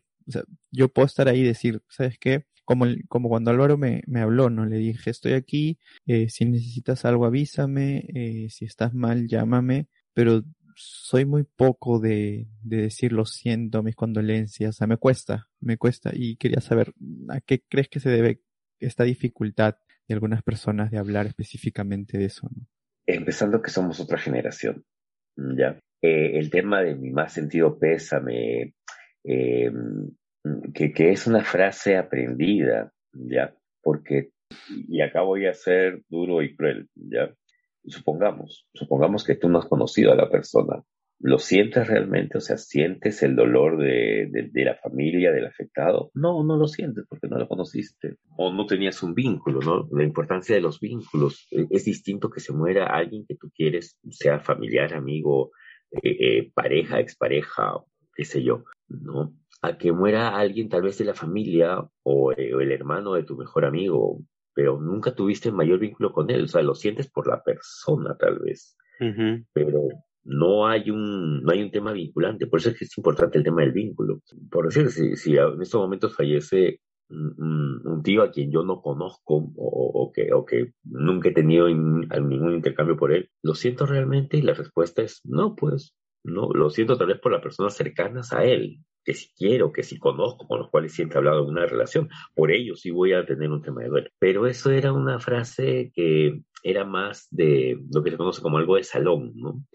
[0.72, 2.46] Yo puedo estar ahí y decir, ¿sabes qué?
[2.66, 4.66] como, como cuando Álvaro me, me habló, ¿no?
[4.66, 10.44] Le dije, estoy aquí, eh, si necesitas algo avísame, eh, si estás mal llámame, pero
[10.76, 15.78] soy muy poco de, de decir lo siento, mis condolencias, o sea, me cuesta, me
[15.78, 16.94] cuesta y quería saber
[17.30, 18.42] a qué crees que se debe
[18.80, 19.76] esta dificultad
[20.08, 22.66] de algunas personas de hablar específicamente de eso, ¿no?
[23.06, 24.86] Empezando que somos otra generación,
[25.36, 25.78] ¿ya?
[26.02, 28.74] Eh, el tema de mi más sentido pésame,
[29.24, 29.72] eh,
[30.74, 33.56] que, es una frase aprendida, ¿ya?
[33.82, 34.32] Porque,
[34.70, 37.34] y acá voy a ser duro y cruel, ¿ya?
[37.86, 40.84] Supongamos, supongamos que tú no has conocido a la persona.
[41.20, 42.38] ¿Lo sientes realmente?
[42.38, 46.12] O sea, ¿sientes el dolor de, de, la familia, del afectado?
[46.14, 48.18] No, no lo sientes porque no lo conociste.
[48.36, 49.88] O no tenías un vínculo, ¿no?
[49.98, 51.48] La importancia de los vínculos.
[51.52, 55.52] E, es distinto que se muera alguien que tú quieres, sea familiar, amigo,
[55.92, 57.76] eh, eh, pareja, expareja,
[58.16, 58.66] qué sé yo,
[59.02, 59.34] ¿no?
[59.64, 63.38] a que muera alguien tal vez de la familia o, eh, el hermano de tu
[63.38, 64.22] mejor amigo,
[64.54, 68.40] pero nunca tuviste mayor vínculo con él, o sea, lo sientes por la persona tal
[68.40, 68.76] vez,
[69.54, 69.88] pero
[70.26, 73.44] no hay un no hay un tema vinculante, por eso es que es importante el
[73.46, 74.22] tema del vínculo.
[74.52, 79.52] Por decir, si, si en estos momentos fallece un, tío a quien yo no conozco
[79.56, 84.38] o, que, o que nunca he tenido ningún intercambio por él, ¿lo siento realmente?
[84.38, 88.32] Y la respuesta es no, pues no, lo siento tal vez por las personas cercanas
[88.34, 91.52] a él, que si quiero, que si conozco, con los cuales siempre he hablado de
[91.52, 94.10] una relación, por ello sí voy a tener un tema de duelo.
[94.20, 98.78] Pero eso era una frase que era más de lo que se conoce como algo
[98.78, 99.66] de salón, ¿no?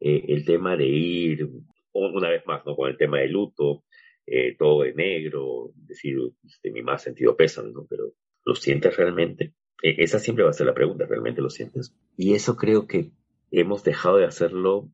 [0.00, 1.48] Eh, el tema de ir,
[1.92, 2.76] una vez más, ¿no?
[2.76, 3.84] Con el tema de luto,
[4.26, 7.86] eh, todo de negro, decir, de este, mi más sentido pésame, ¿no?
[7.88, 8.12] Pero,
[8.44, 9.54] ¿lo sientes realmente?
[9.82, 11.96] E, esa siempre va a ser la pregunta, ¿realmente lo sientes?
[12.16, 13.12] Y eso creo que
[13.50, 14.90] hemos dejado de hacerlo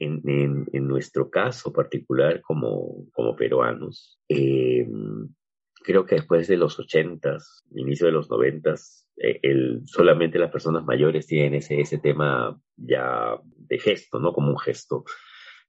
[0.00, 4.86] en, en, nuestro caso particular como, como peruanos, eh,
[5.82, 10.84] creo que después de los ochentas, inicio de los noventas, eh, el, solamente las personas
[10.84, 14.32] mayores tienen ese, ese tema ya de gesto, ¿no?
[14.32, 15.04] Como un gesto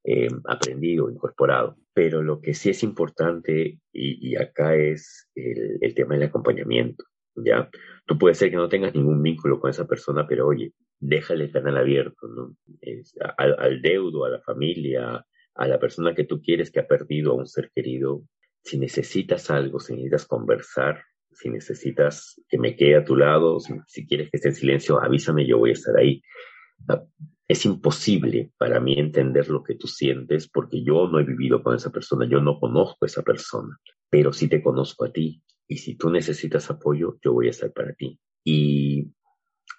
[0.04, 1.78] eh, aprendido, incorporado.
[1.93, 7.06] Pero lo que sí es importante, y, y acá es el, el, tema del acompañamiento,
[7.36, 7.69] ¿ya?
[8.06, 11.52] Tú puedes ser que no tengas ningún vínculo con esa persona, pero oye, déjale el
[11.52, 12.56] canal abierto, ¿no?
[13.38, 17.32] Al, al deudo, a la familia, a la persona que tú quieres que ha perdido
[17.32, 18.24] a un ser querido,
[18.63, 24.08] si necesitas algo, si necesitas conversar, si necesitas que me quede a tu lado, si,
[24.08, 26.22] quieres que esté en silencio, avísame, yo voy a estar ahí.
[26.88, 27.04] Ah,
[27.48, 31.76] es imposible para mí entender lo que tú sientes porque yo no he vivido con
[31.76, 33.78] esa persona, yo no conozco a esa persona,
[34.10, 37.72] pero sí te conozco a ti y si tú necesitas apoyo, yo voy a estar
[37.72, 38.19] para ti.
[38.46, 39.12] Y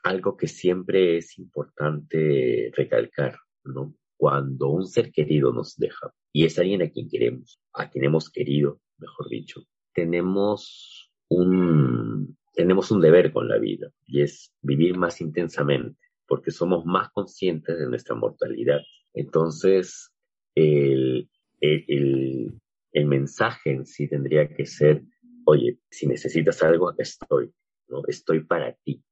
[0.05, 3.95] algo que siempre es importante recalcar, ¿no?
[4.17, 8.31] Cuando un ser querido nos deja y es alguien a quien queremos, a quien hemos
[8.31, 9.63] querido, mejor dicho,
[9.93, 16.85] tenemos un, tenemos un deber con la vida y es vivir más intensamente porque somos
[16.85, 18.81] más conscientes de nuestra mortalidad.
[19.13, 20.13] Entonces,
[20.55, 21.29] el,
[21.61, 22.61] el,
[22.93, 25.03] el, mensaje en sí tendría que ser,
[25.45, 27.53] oye, si necesitas algo, estoy,
[27.89, 28.03] ¿no?
[28.07, 29.03] Estoy para ti.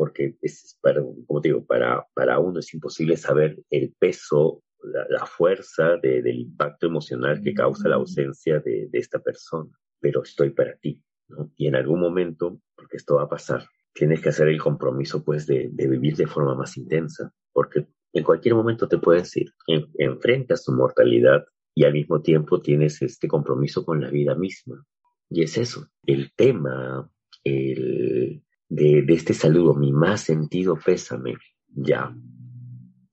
[0.00, 5.26] Porque es para, como te digo, para, para uno es imposible saber el peso, la,
[5.26, 9.70] fuerza del impacto emocional que causa la ausencia de, de esta persona.
[10.00, 11.52] Pero estoy para ti, ¿no?
[11.58, 15.46] Y en algún momento, porque esto va a pasar, tienes que hacer el compromiso pues
[15.46, 19.52] de, vivir de forma más intensa, porque en cualquier momento te puedes ir,
[19.98, 24.82] enfrentas tu mortalidad y al mismo tiempo tienes este compromiso con la vida misma.
[25.28, 27.10] Y es eso, el tema
[27.44, 31.34] el, de, este saludo, mi más sentido pésame,
[31.68, 32.16] ya.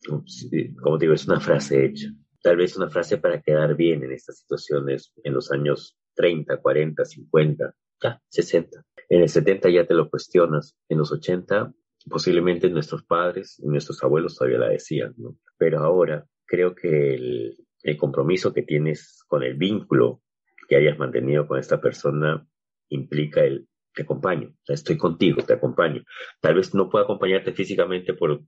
[0.07, 2.07] Como te digo, es una frase hecha.
[2.41, 7.03] Tal vez una frase para quedar bien en estas situaciones en los años 30, 40,
[7.03, 8.85] 50, ya, 60.
[9.09, 10.77] En el 70 ya te lo cuestionas.
[10.87, 11.73] En los 80
[12.09, 15.35] posiblemente nuestros padres y nuestros abuelos todavía la decían, ¿no?
[15.57, 20.21] Pero ahora creo que el, el compromiso que tienes con el vínculo
[20.69, 22.47] que hayas mantenido con esta persona
[22.89, 26.03] implica el te acompaño, o sea, estoy contigo, te acompaño.
[26.39, 28.43] Tal vez no pueda acompañarte físicamente por,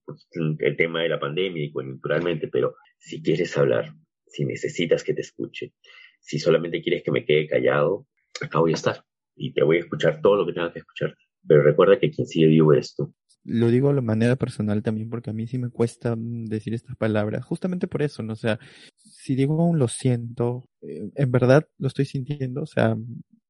[0.59, 3.95] el tema de la pandemia y coyunturalmente, pero si quieres hablar,
[4.27, 5.73] si necesitas que te escuche,
[6.19, 8.05] si solamente quieres que me quede callado,
[8.39, 9.03] acá voy a estar
[9.35, 11.15] y te voy a escuchar todo lo que tenga que escuchar.
[11.47, 13.11] Pero recuerda que quien sigue vivo es tú.
[13.43, 16.95] Lo digo de manera personal también porque a mí sí me cuesta mm, decir estas
[16.95, 18.33] palabras, justamente por eso, ¿no?
[18.33, 18.59] O sea,
[18.97, 22.95] si digo un lo siento, eh, en verdad lo estoy sintiendo, o sea,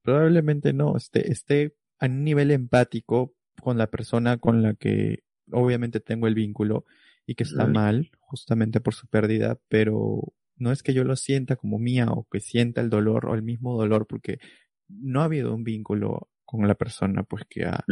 [0.03, 5.99] probablemente no, esté, esté a un nivel empático con la persona con la que obviamente
[5.99, 6.85] tengo el vínculo
[7.25, 11.55] y que está mal justamente por su pérdida, pero no es que yo lo sienta
[11.55, 14.39] como mía o que sienta el dolor o el mismo dolor porque
[14.88, 17.85] no ha habido un vínculo con la persona pues que ha,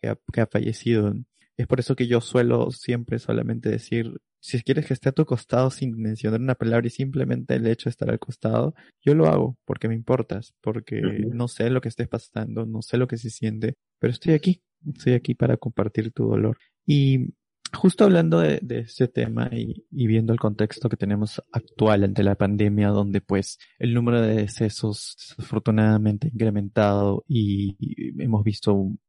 [0.00, 1.14] que ha, fallecido.
[1.56, 5.24] Es por eso que yo suelo siempre solamente decir, si quieres que esté a tu
[5.24, 9.26] costado sin mencionar una palabra y simplemente el hecho de estar al costado, yo lo
[9.26, 13.16] hago porque me importas, porque no sé lo que estés pasando, no sé lo que
[13.16, 16.58] se siente, pero estoy aquí, estoy aquí para compartir tu dolor.
[16.84, 17.32] Y
[17.72, 22.36] Justo hablando de, de este tema y, viendo el contexto que tenemos actual ante la
[22.36, 27.76] pandemia, donde pues el número de decesos desafortunadamente ha incrementado y,
[28.22, 29.00] hemos visto un,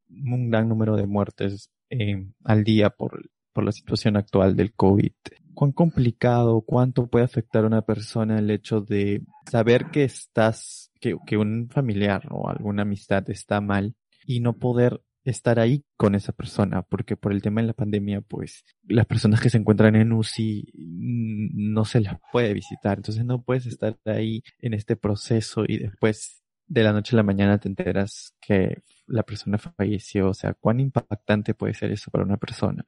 [0.50, 5.13] gran número de muertes eh, al día por, por la situación actual del COVID.
[5.54, 11.15] ¿Cuán complicado, cuánto puede afectar a una persona el hecho de saber que estás, que,
[11.26, 16.34] que un familiar o alguna amistad está mal y no poder estar ahí con esa
[16.34, 20.12] persona, porque por el tema de la pandemia, pues las personas que se encuentran en
[20.12, 25.78] UCI no se las puede visitar, entonces no puedes estar ahí en este proceso y
[25.78, 30.54] después de la noche a la mañana te enteras que la persona falleció, o sea,
[30.54, 32.84] cuán impactante puede ser eso para una persona.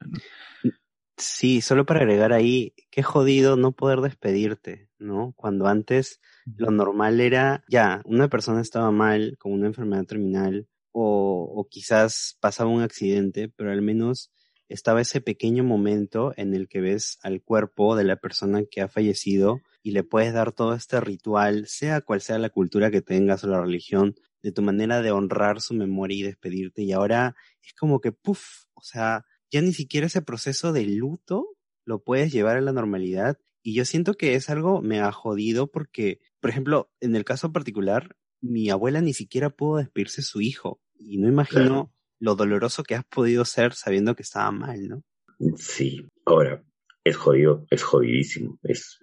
[1.16, 5.32] Sí, solo para agregar ahí, qué jodido no poder despedirte, ¿no?
[5.36, 6.20] Cuando antes
[6.56, 12.70] lo normal era, ya, una persona estaba mal, con una enfermedad terminal, o, quizás pasaba
[12.70, 14.32] un accidente, pero al menos
[14.68, 18.88] estaba ese pequeño momento en el que ves al cuerpo de la persona que ha
[18.88, 23.42] fallecido y le puedes dar todo este ritual, sea cual sea la cultura que tengas
[23.42, 26.82] o la religión, de tu manera de honrar su memoria y despedirte.
[26.82, 31.56] Y ahora es como que, puff, o sea, ya ni siquiera ese proceso de luto
[31.86, 33.38] lo puedes llevar a la normalidad.
[33.62, 37.50] Y yo siento que es algo me ha jodido porque, por ejemplo, en el caso
[37.50, 40.82] particular, mi abuela ni siquiera pudo despedirse de su hijo.
[40.98, 45.02] Y no imagino lo doloroso que has podido ser sabiendo que estaba mal, ¿no?
[45.56, 46.62] Sí, ahora,
[47.04, 48.58] es jodido, es jodidísimo.
[48.62, 48.98] Es,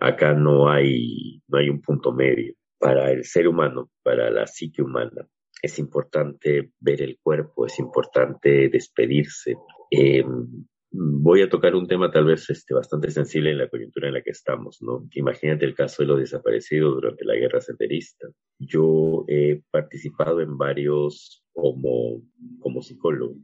[0.00, 2.54] acá no hay, no hay un punto medio.
[2.78, 5.28] Para el ser humano, para la psique humana,
[5.62, 9.56] es importante ver el cuerpo, es importante despedirse.
[9.90, 10.24] Eh,
[10.90, 14.22] voy a tocar un tema tal vez este, bastante sensible en la coyuntura en la
[14.22, 15.06] que estamos, ¿no?
[15.12, 18.28] Imagínate el caso de los desaparecidos durante la guerra senderista.
[18.58, 22.22] Yo he participado en varios como,
[22.60, 23.36] como psicólogo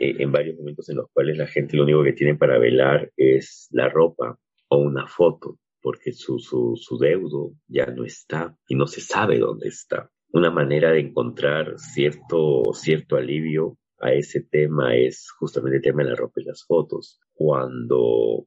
[0.00, 3.10] eh, en varios momentos en los cuales la gente lo único que tiene para velar
[3.16, 4.38] es la ropa
[4.68, 9.38] o una foto, porque su, su, su deudo ya no está y no se sabe
[9.38, 10.10] dónde está.
[10.30, 16.10] Una manera de encontrar cierto, cierto alivio a ese tema es justamente el tema de
[16.10, 17.20] la ropa y las fotos.
[17.32, 18.46] Cuando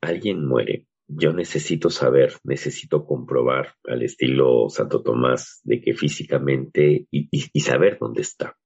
[0.00, 7.60] alguien muere, yo necesito saber, necesito comprobar al estilo Santo Tomás de que físicamente y,
[7.60, 8.56] saber dónde está.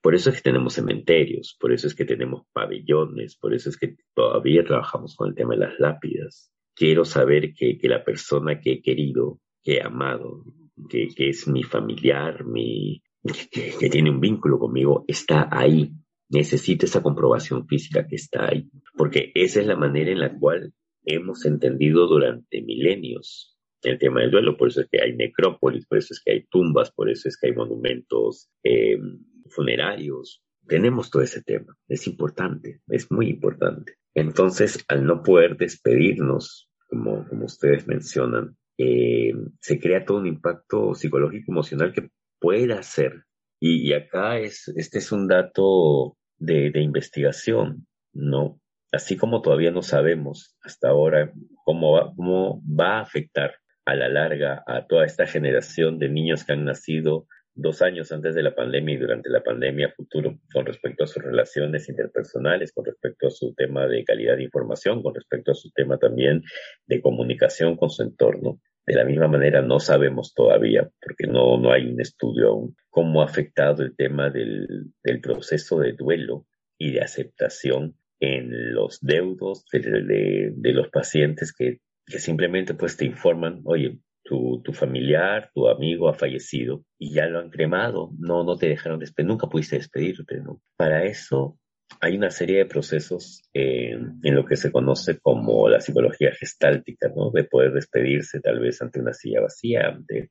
[0.00, 3.76] Por eso es que tenemos cementerios, por eso es que tenemos pabellones, por eso es
[3.76, 6.52] que todavía trabajamos con el tema de las lápidas.
[6.74, 10.44] Quiero saber que, la persona que he querido, que he amado,
[10.88, 13.02] que, es mi familiar, mi,
[13.50, 15.90] que, que tiene un vínculo conmigo, está ahí.
[16.30, 20.72] Necesito esa comprobación física que está ahí, porque esa es la manera en la cual
[21.04, 25.98] hemos entendido durante milenios el tema del duelo, por eso es que hay necrópolis, por
[25.98, 30.42] eso es que hay tumbas, por eso es que hay monumentos em, funerarios.
[30.66, 33.94] Tenemos todo ese tema, es importante, es muy importante.
[34.14, 40.94] Entonces, al no poder despedirnos, como, como ustedes mencionan, eh, se crea todo un impacto
[40.94, 43.24] psicológico emocional que pueda ser.
[43.60, 48.60] Y, acá es, este es un dato de, de investigación, ¿no?
[48.92, 51.32] así como todavía no sabemos hasta ahora
[51.64, 56.44] cómo va, cómo va a afectar a la larga a toda esta generación de niños
[56.44, 57.26] que han nacido
[57.58, 61.22] dos años antes de la pandemia y durante la pandemia futuro con respecto a sus
[61.22, 65.70] relaciones interpersonales, con respecto a su tema de calidad de información, con respecto a su
[65.72, 66.42] tema también
[66.86, 68.60] de comunicación con su entorno.
[68.86, 73.22] De la misma manera no sabemos todavía, porque no, no hay un estudio aún, cómo
[73.22, 76.46] ha afectado el tema del, del proceso de duelo
[76.78, 83.04] y de aceptación en los deudos de, de, los pacientes que, que, simplemente pues te
[83.04, 83.98] informan, oye,
[84.28, 89.00] tu, familiar, tu amigo ha fallecido y ya lo han cremado, no, no te dejaron
[89.00, 90.60] despedir, nunca pudiste despedirte, ¿no?
[90.76, 91.58] Para eso
[92.00, 97.08] hay una serie de procesos en, en lo que se conoce como la psicología gestáltica,
[97.14, 97.30] ¿no?
[97.30, 100.30] De poder despedirse tal vez ante una silla vacía, ante,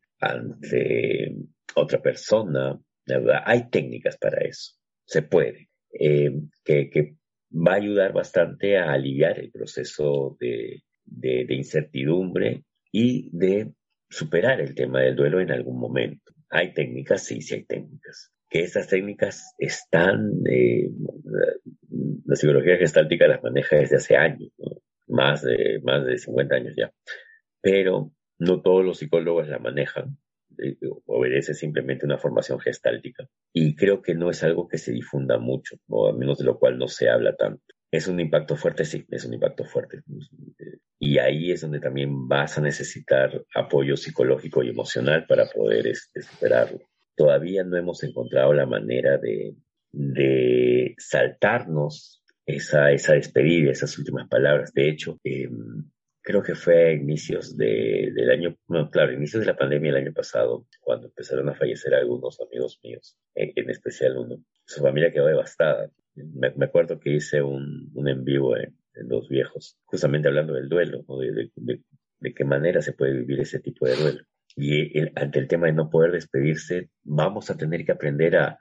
[1.75, 2.79] otra persona.
[3.45, 4.73] Hay técnicas para eso,
[5.05, 5.69] se puede.
[5.99, 6.31] Eh,
[6.63, 7.15] que,
[7.49, 10.83] va a ayudar bastante a aliviar el proceso de,
[11.49, 13.73] incertidumbre y de
[14.09, 16.33] superar el tema del duelo en algún momento.
[16.49, 18.31] Hay técnicas, sí, sí hay técnicas.
[18.49, 20.89] Que esas técnicas están, eh,
[22.25, 24.51] la psicología gestáltica las maneja desde hace años,
[25.07, 26.91] más, de, más de 50 años ya.
[27.61, 30.17] Pero no todos los psicólogos la manejan
[31.05, 33.27] obedece simplemente una formación gestáltica.
[33.53, 36.57] Y creo que no es algo que se difunda mucho, o al menos de lo
[36.57, 37.63] cual no se habla tanto.
[37.91, 40.01] Es un impacto fuerte, sí, es un impacto fuerte.
[40.99, 46.21] Y ahí es donde también vas a necesitar apoyo psicológico y emocional para poder este,
[46.21, 46.79] superarlo.
[47.15, 49.55] Todavía no hemos encontrado la manera de,
[50.97, 54.73] saltarnos esa, esa despedida, esas últimas palabras.
[54.73, 55.49] De hecho, eh,
[56.27, 59.97] creo que fue a inicios de, del año, no, claro, inicios de la pandemia el
[59.97, 64.43] año pasado, cuando empezaron a fallecer algunos amigos míos, en, especial uno.
[64.65, 65.89] Su familia quedó devastada.
[66.15, 71.03] Me, acuerdo que hice un, un en vivo en, Los Viejos, justamente hablando del duelo,
[71.19, 74.23] de, de, qué manera se puede vivir ese tipo de duelo.
[74.55, 78.57] Y ante el tema de no poder despedirse, vamos a tener que aprender a,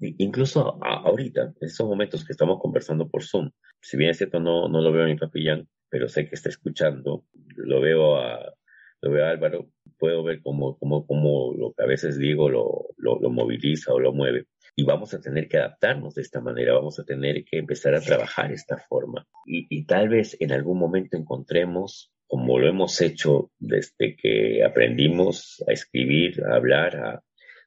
[0.00, 3.50] incluso ahorita, en estos momentos que estamos conversando por Zoom,
[3.80, 6.48] si bien es cierto, no, no lo veo en mi papillán, pero sé que está
[6.48, 7.24] escuchando,
[7.56, 8.54] lo veo a,
[9.02, 12.86] lo veo a Álvaro, puedo ver cómo, cómo, cómo lo que a veces digo lo,
[12.96, 14.46] lo, moviliza o lo mueve.
[14.76, 18.00] Y vamos a tener que adaptarnos de esta manera, vamos a tener que empezar a
[18.00, 19.26] trabajar esta forma.
[19.44, 25.72] Y, tal vez en algún momento encontremos, como lo hemos hecho desde que aprendimos a
[25.72, 27.22] escribir, a hablar, a,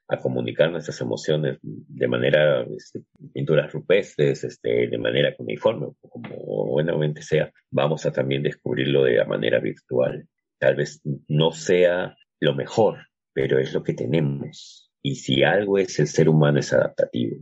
[0.08, 3.02] a comunicar nuestras emociones de manera, este,
[3.32, 9.24] pinturas rupestres, este, de manera uniforme, como buenamente sea, vamos a también descubrirlo de la
[9.24, 10.26] manera virtual.
[10.58, 14.83] Tal vez no sea lo mejor, pero es lo que tenemos.
[15.06, 17.36] Y si algo es el ser humano es adaptativo.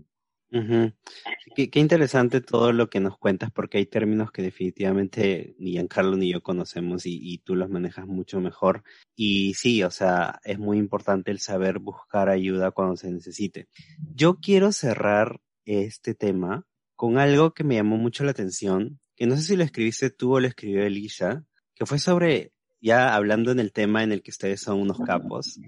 [0.50, 6.32] qué, interesante todo lo que nos cuentas, porque hay términos que definitivamente ni Giancarlo ni
[6.32, 8.82] yo conocemos y, y, tú los manejas mucho mejor.
[9.14, 13.68] Y sí, o sea, es muy importante el saber buscar ayuda cuando se necesite.
[14.12, 19.36] Yo quiero cerrar este tema con algo que me llamó mucho la atención, que no
[19.36, 21.44] sé si lo escribiste tú o lo escribió Elisa,
[21.76, 22.52] que fue sobre,
[22.82, 25.58] ya hablando en el tema en el que ustedes son unos capos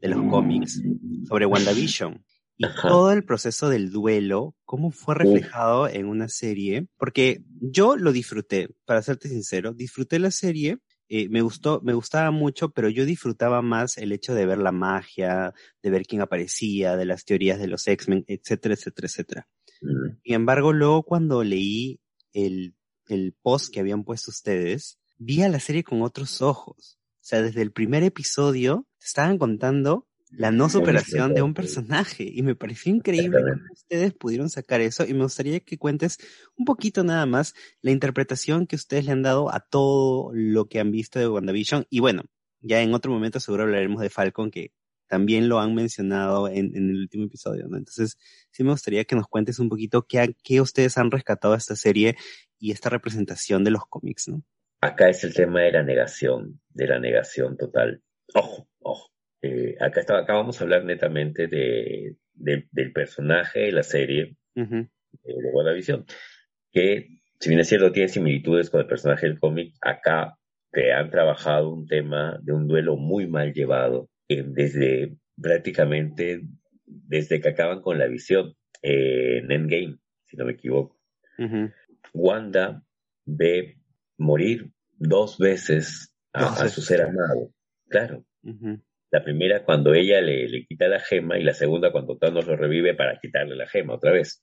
[0.00, 0.82] de los cómics,
[1.28, 2.22] sobre WandaVision
[2.56, 8.12] y todo el proceso del duelo, cómo fue reflejado en una serie, porque yo lo
[8.12, 13.04] disfruté, para serte sincero, disfruté la serie, eh, me gustó, me gustaba mucho, pero yo
[13.04, 15.52] disfrutaba más el hecho de ver la magia,
[15.82, 19.48] de ver quién aparecía, de las teorías de los X-Men, etcétera, etcétera, etcétera.
[19.82, 20.18] Mm.
[20.24, 22.00] Sin embargo, luego cuando leí
[22.32, 22.74] el,
[23.08, 26.98] el post que habían puesto ustedes, vi a la serie con otros ojos.
[26.98, 30.06] O sea, desde el primer episodio te estaban contando
[30.36, 35.06] la no superación de un personaje y me pareció increíble cómo ustedes pudieron sacar eso
[35.06, 36.18] y me gustaría que cuentes
[36.56, 40.80] un poquito nada más la interpretación que ustedes le han dado a todo lo que
[40.80, 42.24] han visto de WandaVision y bueno,
[42.60, 44.72] ya en otro momento seguro hablaremos de Falcon que
[45.06, 47.76] también lo han mencionado en, en el último episodio, ¿no?
[47.76, 48.18] Entonces,
[48.50, 51.76] sí me gustaría que nos cuentes un poquito qué, qué ustedes han rescatado de esta
[51.76, 52.16] serie
[52.58, 54.42] y esta representación de los cómics, ¿no?
[54.86, 58.02] Acá es el tema de la negación, de la negación total.
[58.34, 59.10] Ojo, ojo.
[59.42, 64.36] Eh, acá, está, acá vamos a hablar netamente de, de- del personaje de la serie
[64.56, 66.04] Ujú, eh, de WandaVision,
[66.70, 67.08] que
[67.40, 70.36] si bien es cierto tiene similitudes con el personaje del cómic, acá
[70.70, 76.42] te han trabajado un tema de un duelo muy mal llevado eh, desde prácticamente
[76.86, 80.98] desde que acaban con la visión eh, en Endgame, si no me equivoco.
[82.12, 82.82] Wanda
[83.26, 83.76] ve
[84.18, 87.50] morir dos veces a, su ser amado.
[87.88, 88.24] Claro.
[89.10, 92.56] La primera cuando ella le, le quita la gema y la segunda cuando Thanos lo
[92.56, 94.42] revive para quitarle la gema otra vez.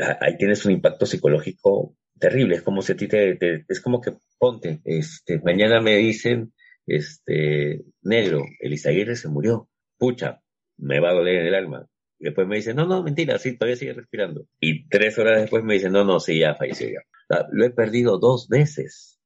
[0.00, 2.56] Ah, Ahí tienes un impacto psicológico terrible.
[2.56, 6.52] Es como si a ti te, te- es como que ponte, este, mañana me dicen,
[6.86, 9.68] este, negro, Elizaguirre se murió.
[9.98, 10.40] Pucha,
[10.78, 11.86] me va a doler en el alma.
[12.18, 14.46] Y después me dicen, no, no, mentira, sí, todavía sigue respirando.
[14.60, 17.00] Y tres horas después me dicen, no, no, sí, ya falleció ya.
[17.28, 19.19] O sea, lo he perdido dos veces.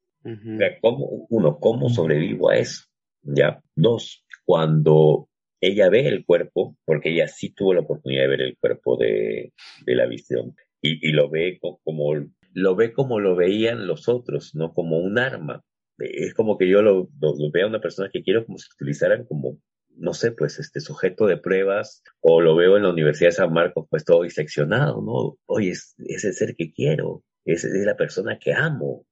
[0.59, 2.85] Sea, ¿cómo, uno, ¿cómo sobrevivo a eso?
[3.23, 3.63] Ya.
[3.75, 5.29] Dos, cuando
[5.61, 9.53] ella ve el cuerpo, porque ella sí tuvo la oportunidad de ver el cuerpo de,
[9.87, 12.13] de la visión, y, y lo ve co- como,
[12.53, 15.63] lo ve como lo veían los otros, no como un arma.
[15.99, 17.09] Es como que yo lo,
[17.53, 19.59] veo a una persona que quiero como si utilizaran como,
[19.97, 23.53] no sé, pues este sujeto de pruebas, o lo veo en la Universidad de San
[23.53, 25.39] Marcos, pues todo diseccionado, ¿no?
[25.47, 29.07] Oye, es, es el ser que quiero, es, es la persona que amo.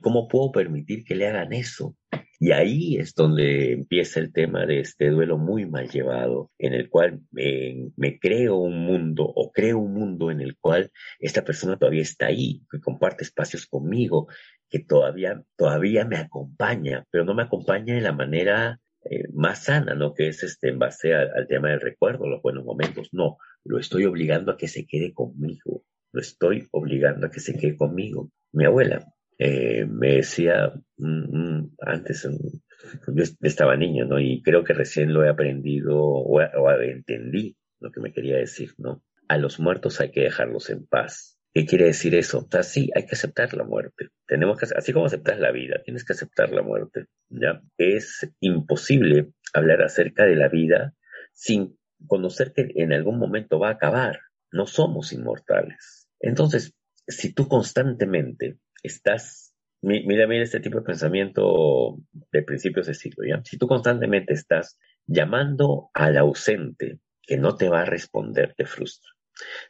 [0.00, 1.96] ¿Cómo puedo permitir que le hagan eso?
[2.40, 6.88] Y ahí es donde empieza el tema de este duelo muy mal llevado, en el
[6.88, 12.02] cual me creo un mundo o creo un mundo en el cual esta persona todavía
[12.02, 14.28] está ahí, que comparte espacios conmigo,
[14.70, 19.94] que todavía, todavía me acompaña, pero no me acompaña de la manera eh, más sana,
[19.94, 20.14] ¿no?
[20.14, 23.08] Que es este, en base al tema del recuerdo, los buenos momentos.
[23.12, 27.56] No, lo estoy obligando a que se quede conmigo, lo estoy obligando a que se
[27.58, 28.30] quede conmigo.
[28.52, 29.04] Mi abuela,
[29.38, 34.18] eh, me decía mm, mm, antes, mm, yo estaba niño, ¿no?
[34.18, 36.40] Y creo que recién lo he aprendido o,
[36.80, 39.02] entendí lo que me quería decir, ¿no?
[39.28, 41.38] A los muertos hay que dejarlos en paz.
[41.54, 42.46] ¿Qué quiere decir eso?
[42.52, 44.08] O sí, hay que aceptar la muerte.
[44.26, 47.62] Tenemos que, así como aceptas la vida, tienes que aceptar la muerte, ¿ya?
[47.76, 50.94] Es imposible hablar acerca de la vida
[51.32, 54.20] sin conocer que en algún momento va a acabar.
[54.50, 56.08] No somos inmortales.
[56.20, 56.74] Entonces,
[57.06, 61.96] si tú constantemente estás, mira, mira este tipo de pensamiento
[62.32, 63.42] de principios de siglo, ¿ya?
[63.44, 69.10] Si tú constantemente estás llamando al ausente que no te va a responder, te frustra.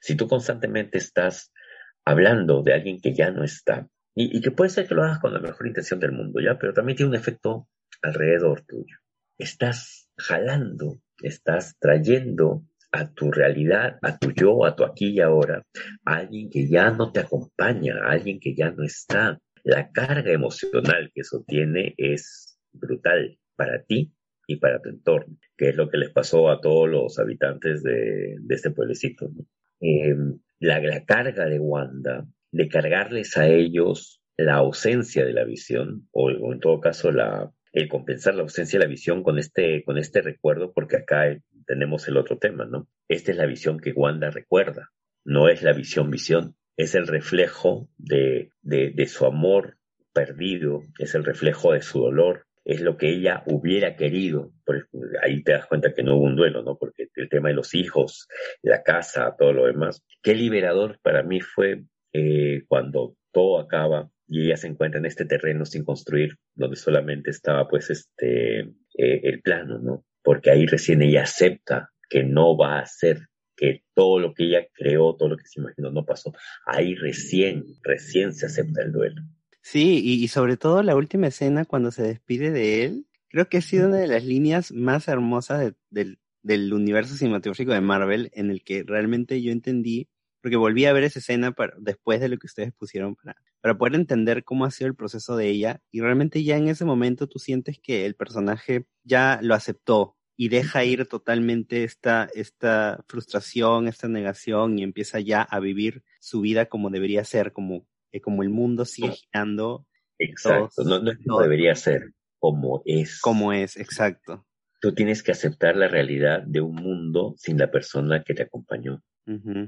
[0.00, 1.52] Si tú constantemente estás
[2.04, 5.20] hablando de alguien que ya no está, y, y que puede ser que lo hagas
[5.20, 6.58] con la mejor intención del mundo, ¿ya?
[6.58, 7.68] Pero también tiene un efecto
[8.02, 8.96] alrededor tuyo.
[9.36, 15.62] Estás jalando, estás trayendo a tu realidad, a tu yo, a tu aquí y ahora,
[16.04, 19.38] alguien que ya no te acompaña, alguien que ya no está.
[19.64, 24.12] La carga emocional que eso tiene es brutal para ti
[24.46, 28.36] y para tu entorno, que es lo que les pasó a todos los habitantes de,
[28.48, 29.30] este pueblecito.
[29.80, 30.16] Eh,
[30.60, 36.30] la, la carga de Wanda, de cargarles a ellos la ausencia de la visión, o,
[36.30, 39.98] o en todo caso la, el compensar la ausencia de la visión con este, con
[39.98, 41.36] este recuerdo, porque acá
[41.68, 42.88] tenemos el otro tema, ¿no?
[43.08, 44.90] Esta es la visión que Wanda recuerda,
[45.24, 49.76] no es la visión visión, es el reflejo de, de, su amor
[50.12, 54.52] perdido, es el reflejo de su dolor, es lo que ella hubiera querido.
[55.22, 56.78] Ahí te das cuenta que no hubo un duelo, ¿no?
[56.78, 58.28] Porque el tema de los hijos,
[58.62, 60.02] la casa, todo lo demás.
[60.22, 65.24] Qué liberador para mí fue eh, cuando todo acaba y ella se encuentra en este
[65.24, 70.04] terreno sin construir, donde solamente estaba pues este eh, el plano, ¿no?
[70.28, 74.66] Porque ahí recién ella acepta que no va a ser, que todo lo que ella
[74.74, 76.34] creó, todo lo que se imaginó no pasó.
[76.66, 79.22] Ahí recién, recién se acepta el duelo.
[79.62, 83.62] Sí, y, sobre todo la última escena cuando se despide de él, creo que ha
[83.62, 88.50] sido una de las líneas más hermosas de, de, del universo cinematográfico de Marvel en
[88.50, 90.10] el que realmente yo entendí,
[90.42, 93.94] porque volví a ver esa escena después de lo que ustedes pusieron para, para poder
[93.94, 97.38] entender cómo ha sido el proceso de ella y realmente ya en ese momento tú
[97.38, 104.06] sientes que el personaje ya lo aceptó y deja ir totalmente esta, esta frustración, esta
[104.06, 108.48] negación y empieza ya a vivir su vida como debería ser, como, eh, como el
[108.48, 109.84] mundo sigue girando.
[110.16, 113.20] Exacto, no, no es como debería ser, como es.
[113.20, 114.46] Como es, exacto.
[114.80, 119.02] Tú tienes que aceptar la realidad de un mundo sin la persona que te acompañó.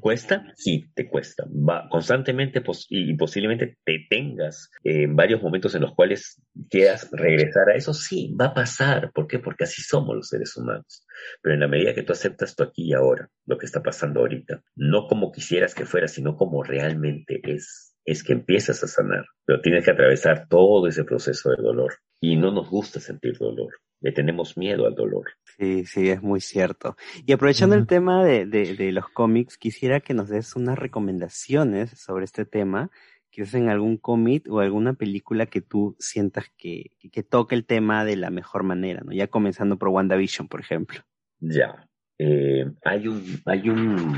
[0.01, 0.47] ¿Cuesta?
[0.57, 1.45] Sí, te cuesta.
[1.47, 7.77] Va constantemente y posiblemente te tengas en varios momentos en los cuales quieras regresar a
[7.77, 7.93] eso.
[7.93, 9.13] Sí, va a pasar.
[9.13, 9.39] ¿Por qué?
[9.39, 11.05] Porque así somos los seres humanos.
[11.43, 14.21] Pero en la medida que tú aceptas tu aquí y ahora, lo que está pasando
[14.21, 19.27] ahorita, no como quisieras que fuera, sino como realmente es, es que empiezas a sanar.
[19.45, 21.95] Pero tienes que atravesar todo ese proceso de dolor.
[22.21, 25.25] Y no nos gusta sentir dolor le tenemos miedo al dolor.
[25.59, 26.97] Sí, sí, es muy cierto.
[27.27, 32.25] Y aprovechando el tema de, de, los cómics, quisiera que nos des unas recomendaciones sobre
[32.25, 32.91] este tema,
[33.29, 38.05] quizás en algún cómic o alguna película que tú sientas que, que, toque el tema
[38.05, 39.13] de la mejor manera, ¿no?
[39.13, 41.01] Ya comenzando por WandaVision, por ejemplo.
[41.39, 41.87] Ya.
[42.19, 44.17] Eh, hay un, hay un,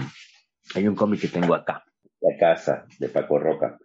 [0.75, 1.85] hay un cómic que tengo acá,
[2.23, 3.79] La Casa, de Paco Roca.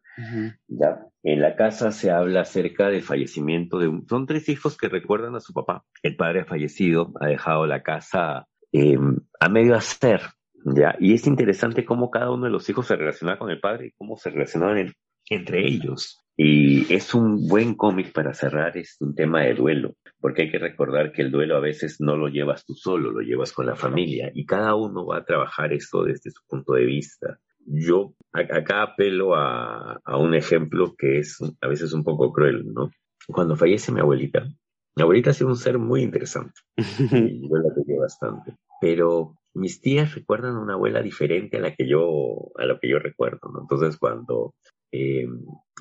[0.67, 1.05] ¿ya?
[1.23, 4.07] En la casa se habla acerca del fallecimiento de un...
[4.07, 5.83] Son tres hijos que recuerdan a su papá.
[6.01, 10.21] El padre ha fallecido, ha dejado la casa em, a medio hacer,
[10.65, 10.95] ¿ya?
[10.99, 13.91] Y es interesante cómo cada uno de los hijos se relaciona con el padre y
[13.91, 14.93] cómo se relacionan
[15.29, 16.23] entre ellos.
[16.35, 20.59] Y es un buen cómic para cerrar es un tema de duelo, porque hay que
[20.59, 23.75] recordar que el duelo a veces no lo llevas tú solo, lo llevas con la
[23.75, 28.81] familia y cada uno va a trabajar esto desde su punto de vista yo acá
[28.81, 32.91] apelo a, un ejemplo que es a veces un poco cruel, ¿no?
[33.27, 34.47] Cuando fallece mi abuelita,
[34.95, 36.77] mi abuelita ha sido un ser muy interesante y
[37.49, 41.87] yo la quería bastante, pero mis tías recuerdan a una abuela diferente a la que
[41.87, 43.61] yo, a lo que yo recuerdo, ¿no?
[43.61, 44.53] Entonces cuando
[44.91, 45.27] eh,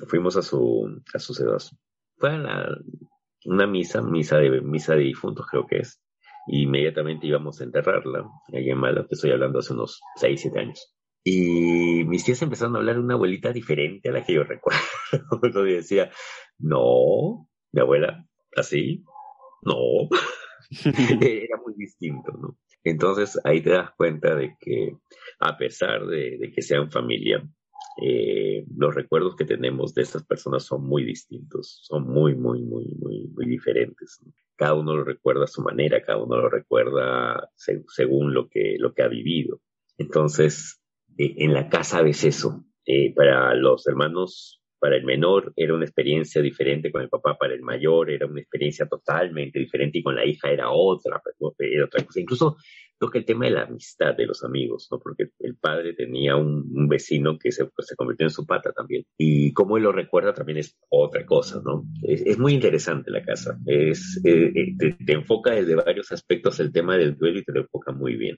[0.07, 1.33] fuimos a su, a su
[2.17, 2.69] fue a
[3.45, 6.01] una misa, misa de, misa de difuntos creo que es,
[6.47, 10.59] y inmediatamente íbamos a enterrarla, ahí en Mala, te estoy hablando hace unos 6, 7
[10.59, 10.96] años.
[11.29, 14.79] Y mis tías empezaron a hablar de una abuelita diferente a la que yo recuerdo.
[15.43, 16.09] Entonces decía,
[16.57, 18.25] no, mi abuela,
[18.55, 19.03] así,
[19.61, 19.75] no.
[21.21, 22.57] Era muy distinto, ¿no?
[22.81, 24.95] Entonces ahí te das cuenta de que
[25.41, 27.45] a pesar de, que sean familia,
[28.01, 32.85] eh, los recuerdos que tenemos de estas personas son muy distintos, son muy, muy, muy,
[32.97, 34.21] muy, muy diferentes.
[34.55, 38.93] Cada uno lo recuerda a su manera, cada uno lo recuerda según lo que, lo
[38.93, 39.59] que ha vivido.
[39.97, 40.81] Entonces,
[41.17, 42.63] eh, en la casa ves eso.
[42.85, 47.53] Eh, para los hermanos, para el menor era una experiencia diferente con el papá, para
[47.53, 51.21] el mayor era una experiencia totalmente diferente y con la hija era otra,
[51.59, 52.21] era otra cosa.
[52.21, 52.57] Incluso
[52.97, 54.99] toca el tema de la amistad de los amigos, ¿no?
[54.99, 59.03] Porque el padre tenía un, vecino que se, pues, se, convirtió en su pata también.
[59.17, 61.83] Y cómo él lo recuerda también es otra cosa, ¿no?
[62.03, 63.59] Es, muy interesante la casa.
[63.65, 67.61] Es, eh, te, te, enfoca desde varios aspectos el tema del duelo y te lo
[67.61, 68.37] enfoca muy bien.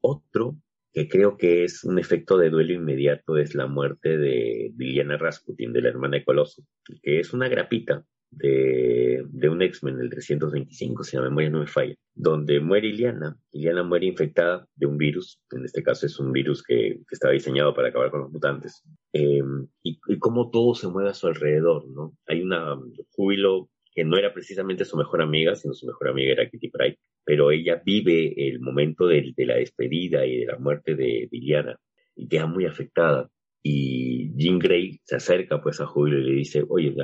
[0.00, 0.56] otro
[0.92, 5.72] que creo que es un efecto de duelo inmediato, es la muerte de Liliana Rasputin,
[5.72, 6.64] de la hermana de Coloso,
[7.02, 11.66] que es una grapita de, de un X-Men, el 325, si la memoria no me
[11.66, 13.36] falla, donde muere Liliana.
[13.52, 17.32] Liliana muere infectada de un virus, en este caso es un virus que, que estaba
[17.32, 18.82] diseñado para acabar con los mutantes,
[19.12, 19.42] eh,
[19.82, 22.16] y, y cómo todo se mueve a su alrededor, ¿no?
[22.26, 26.48] Hay un júbilo que no era precisamente su mejor amiga, sino su mejor amiga era
[26.48, 31.28] Kitty Pryde, pero ella vive el momento de, la despedida y de la muerte de
[31.30, 31.78] Liliana
[32.14, 33.28] y queda muy afectada.
[33.62, 36.94] Y Jean Grey se acerca pues a Julio y le dice, oye,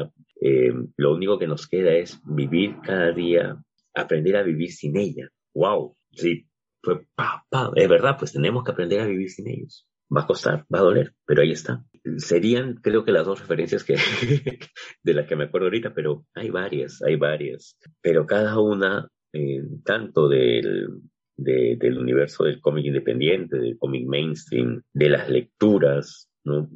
[0.41, 3.57] eh, lo único que nos queda es vivir cada día,
[3.95, 5.28] aprender a vivir sin ella.
[5.55, 5.95] ¡Wow!
[6.12, 6.47] Sí,
[6.82, 7.72] fue pa, pa.
[7.74, 9.87] Es verdad, pues tenemos que aprender a vivir sin ellos.
[10.14, 11.84] Va a costar, va a doler, pero ahí está.
[12.18, 13.96] Serían, creo que las dos referencias que
[15.02, 17.76] de las que me acuerdo ahorita, pero hay varias, hay varias.
[18.00, 21.02] Pero cada una eh, tanto del,
[21.36, 26.68] del universo del cómic independiente, del cómic mainstream, de las lecturas, ¿no?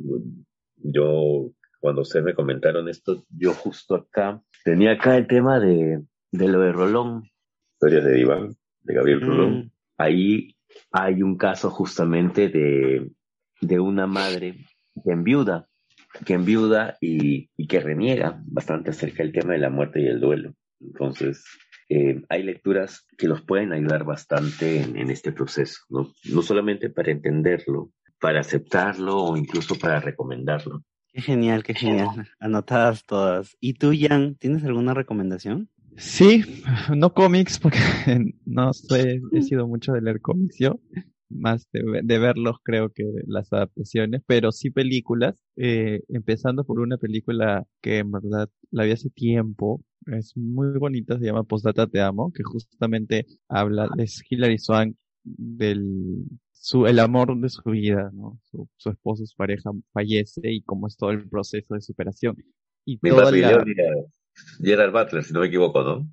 [0.76, 6.02] Yo, cuando ustedes me comentaron esto, yo justo acá, tenía acá el tema de,
[6.32, 7.24] de lo de Rolón,
[7.74, 9.52] historias de Iván, de Gabriel Rolón.
[9.52, 9.70] Mm.
[9.98, 10.56] Ahí
[10.90, 13.10] hay un caso justamente de,
[13.60, 14.66] de una madre
[15.02, 15.68] que enviuda,
[16.24, 20.20] que enviuda y, y que reniega bastante acerca del tema de la muerte y el
[20.20, 20.54] duelo.
[20.80, 21.44] Entonces,
[21.92, 26.12] eh, hay lecturas que los pueden ayudar bastante en, este proceso, ¿no?
[26.32, 27.90] no solamente para entenderlo,
[28.20, 30.84] para aceptarlo o incluso para recomendarlo.
[31.12, 32.28] Qué genial, qué genial.
[32.38, 33.56] Anotadas todas.
[33.58, 35.68] ¿Y tú, Jan, tienes alguna recomendación?
[35.96, 36.44] Sí,
[36.96, 37.78] no cómics, porque
[38.46, 40.78] no sé, he sido mucho de leer cómics yo,
[41.30, 46.98] más de, de verlos creo que las adaptaciones, pero sí películas, eh, empezando por una
[46.98, 52.00] película que en verdad la vi hace tiempo, es muy bonita, se llama Postdata Te
[52.00, 58.38] Amo, que justamente habla, es Hilary Swank del su, el amor de su vida, ¿no?
[58.50, 62.36] Su, su esposo, su pareja fallece y cómo es todo el proceso de superación.
[62.84, 63.48] Y Mi toda papi, la...
[63.48, 66.08] Gerard- Butler, si no me equivoco, ¿no?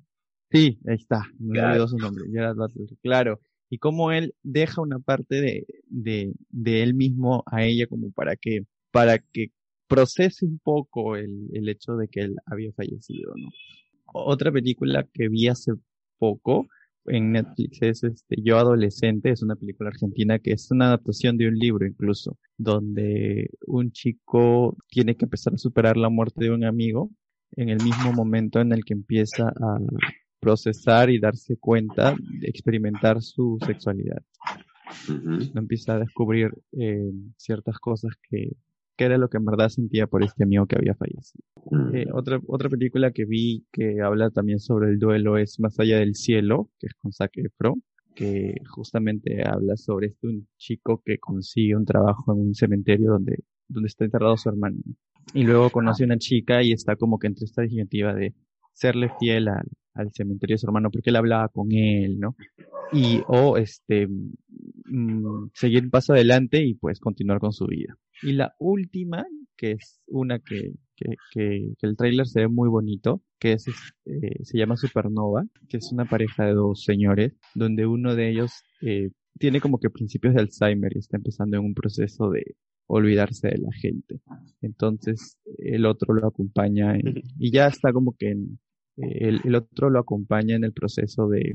[0.50, 1.74] Sí, ahí está, me Claro.
[1.74, 3.40] olvidó su nombre, Gerard Butler, claro.
[3.70, 8.36] Y cómo él deja una parte de, de, de él mismo a ella como para
[8.36, 9.52] que, para que
[9.86, 13.48] procese un poco el, el hecho de que él había fallecido, ¿no?
[14.12, 15.72] Otra película que vi hace
[16.18, 16.66] poco
[17.06, 21.48] en Netflix es este Yo Adolescente, es una película argentina que es una adaptación de
[21.48, 26.64] un libro incluso, donde un chico tiene que empezar a superar la muerte de un
[26.64, 27.10] amigo
[27.52, 29.78] en el mismo momento en el que empieza a
[30.40, 34.22] procesar y darse cuenta experimentar su sexualidad.
[35.08, 35.58] Ujú.
[35.58, 38.52] Empieza a descubrir eh, ciertas cosas que,
[38.96, 41.44] que era lo que en verdad sentía por este amigo que había fallecido.
[41.70, 41.94] Mm.
[41.94, 45.98] Eh, otra, otra película que vi que habla también sobre el duelo es Más allá
[45.98, 47.82] del cielo, que es con Zac Efron,
[48.14, 53.44] que justamente habla sobre este un chico que consigue un trabajo en un cementerio donde,
[53.68, 54.78] donde está enterrado su hermano.
[55.34, 58.34] Y luego conoce a una chica y está como que entre esta disyuntiva de
[58.72, 59.68] serle fiel al,
[59.98, 62.36] al cementerio de su hermano porque él hablaba con él, ¿no?
[62.92, 67.94] Y, o este, mm, seguir paso adelante y pues continuar con su vida.
[68.22, 69.26] Y la última,
[69.56, 73.66] que es una que, que, que, el tráiler se ve muy bonito, que es,
[74.06, 78.52] eh, se llama Supernova, que es una pareja de dos señores, donde uno de ellos
[78.80, 83.48] eh, tiene como que principios de Alzheimer y está empezando en un proceso de olvidarse
[83.48, 84.20] de la gente.
[84.62, 86.94] Entonces el otro lo acompaña
[87.38, 88.58] y ya está como que en,
[88.98, 91.54] el, el otro lo acompaña en el proceso de,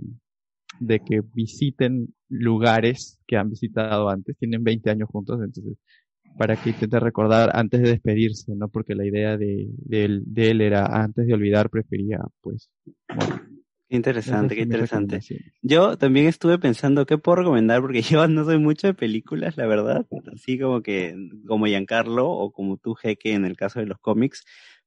[0.80, 5.78] de que visiten lugares que han visitado antes, tienen 20 años juntos, entonces
[6.38, 8.68] para que intente recordar antes de despedirse, ¿no?
[8.68, 12.70] Porque la idea de, de, él, de él era antes de olvidar prefería pues.
[13.88, 15.20] Qué interesante, qué interesante.
[15.62, 19.68] Yo también estuve pensando qué puedo recomendar porque yo no soy mucho de películas, la
[19.68, 20.08] verdad.
[20.34, 21.16] Así como que,
[21.46, 24.44] como Giancarlo o como tú, Jeque, en el caso de los cómics.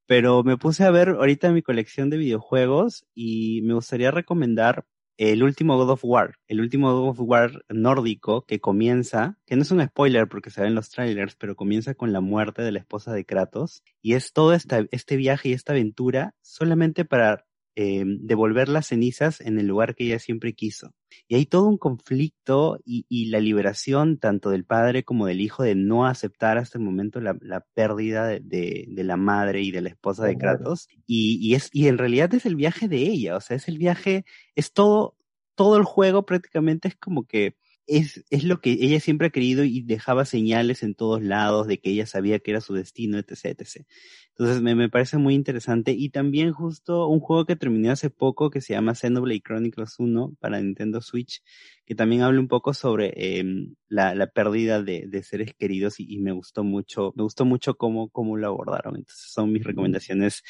[0.06, 4.86] Pero me puse a ver ahorita mi colección de videojuegos y me gustaría recomendar
[5.18, 9.62] el último God of War, el último God of War nórdico que comienza, que no
[9.62, 12.80] es un spoiler porque se ven los trailers, pero comienza con la muerte de la
[12.80, 13.82] esposa de Kratos.
[14.02, 17.45] Y es todo este viaje y esta aventura solamente para
[17.78, 20.94] eh, devolver las cenizas en el lugar que ella siempre quiso.
[21.28, 25.62] Y hay todo un conflicto y, y, la liberación tanto del padre como del hijo
[25.62, 29.72] de no aceptar hasta el momento la, la pérdida de, de, de, la madre y
[29.72, 30.88] de la esposa de Kratos.
[31.06, 33.76] Y, y, es, y en realidad es el viaje de ella, o sea, es el
[33.76, 34.24] viaje,
[34.54, 35.14] es todo,
[35.54, 37.56] todo el juego prácticamente es como que
[37.86, 41.78] es, es lo que ella siempre ha querido y dejaba señales en todos lados de
[41.78, 43.44] que ella sabía que era su destino, etc.
[43.58, 43.86] etc.
[44.30, 45.92] Entonces me, me parece muy interesante.
[45.92, 50.36] Y también justo un juego que terminé hace poco que se llama Xenoblade Chronicles 1
[50.40, 51.42] para Nintendo Switch,
[51.86, 53.44] que también habla un poco sobre eh,
[53.88, 57.76] la, la, pérdida de, de seres queridos y, y, me gustó mucho, me gustó mucho
[57.76, 58.96] cómo, cómo lo abordaron.
[58.96, 60.42] Entonces son mis recomendaciones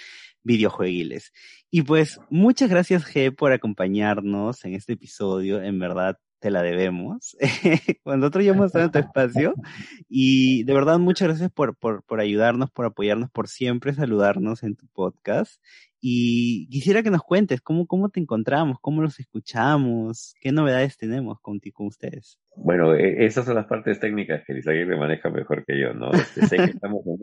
[0.42, 1.32] videojueguiles.
[1.70, 5.62] Y pues muchas gracias G por acompañarnos en este episodio.
[5.62, 7.36] En verdad te la debemos.
[8.04, 9.54] Nosotros ya hemos estado en tu espacio
[10.08, 14.76] y de verdad muchas gracias por, por, por ayudarnos, por apoyarnos, por siempre saludarnos en
[14.76, 15.60] tu podcast.
[16.08, 21.40] Y quisiera que nos cuentes cómo, cómo te encontramos, cómo los escuchamos, qué novedades tenemos
[21.40, 22.38] con, con ustedes.
[22.54, 26.12] Bueno, esas son las partes técnicas que Lizaguirre maneja mejor que yo, ¿no?
[26.12, 27.18] Este, sé que estamos en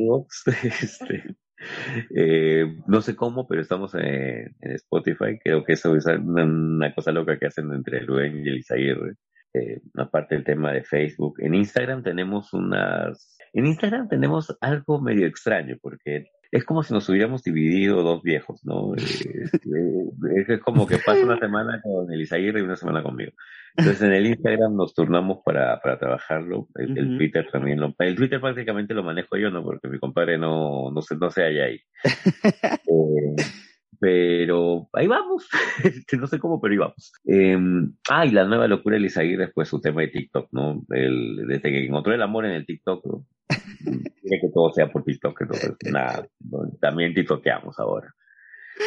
[0.82, 1.36] este,
[2.14, 5.40] eh, no sé cómo, pero estamos en, Spotify.
[5.42, 9.14] Creo que eso es una, cosa loca que hacen entre Luen y Elizaguirre.
[9.54, 11.36] Eh, aparte del tema de Facebook.
[11.40, 13.38] En Instagram tenemos unas...
[13.54, 18.64] En Instagram tenemos algo medio extraño, porque es como si nos hubiéramos dividido dos viejos,
[18.64, 18.94] ¿no?
[20.26, 23.32] Eh, es como que pasa una semana con Elizaguirre y una semana conmigo.
[23.76, 27.00] Entonces en el Instagram nos turnamos para, para trabajarlo, el, uh -huh.
[27.00, 27.94] el, Twitter también lo...
[28.00, 29.64] El Twitter prácticamente lo manejo yo, ¿no?
[29.64, 31.80] Porque mi compadre no, no, se, no se halla ahí.
[32.88, 33.44] eh,
[34.00, 35.48] pero ahí vamos,
[36.20, 37.14] no sé cómo, pero ahí vamos.
[37.26, 37.58] Eh,
[38.10, 40.86] ah, y la nueva locura de Lizaguirre después su tema de TikTok, ¿no?
[40.90, 43.26] El, desde que encontró el amor en el TikTok, ¿no?
[43.84, 46.70] Quiere que todo sea por TikTok, entonces nada, ¿no?
[46.80, 48.14] también tiktokeamos ahora.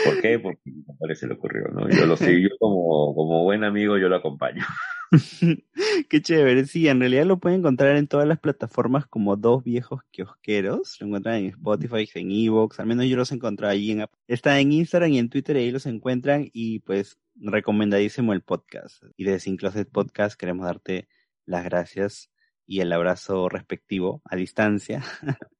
[0.04, 0.38] ¿Por qué?
[0.38, 1.88] Porque a mi se le ocurrió, ¿no?
[1.88, 4.64] Yo lo sé, yo como, como buen amigo yo lo acompaño.
[6.08, 10.00] Qué chévere, sí, en realidad lo pueden encontrar en todas las plataformas como dos viejos
[10.10, 14.58] kiosqueros, lo encuentran en Spotify, en Evox, al menos yo los encontré ahí en está
[14.58, 19.04] en Instagram y en Twitter, ahí los encuentran y pues recomendadísimo el podcast.
[19.16, 21.08] Y desde Sin Closet Podcast queremos darte
[21.44, 22.30] las gracias
[22.66, 25.02] y el abrazo respectivo a distancia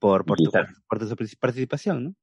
[0.00, 0.50] por, por, tu,
[0.88, 2.14] por tu participación, ¿no?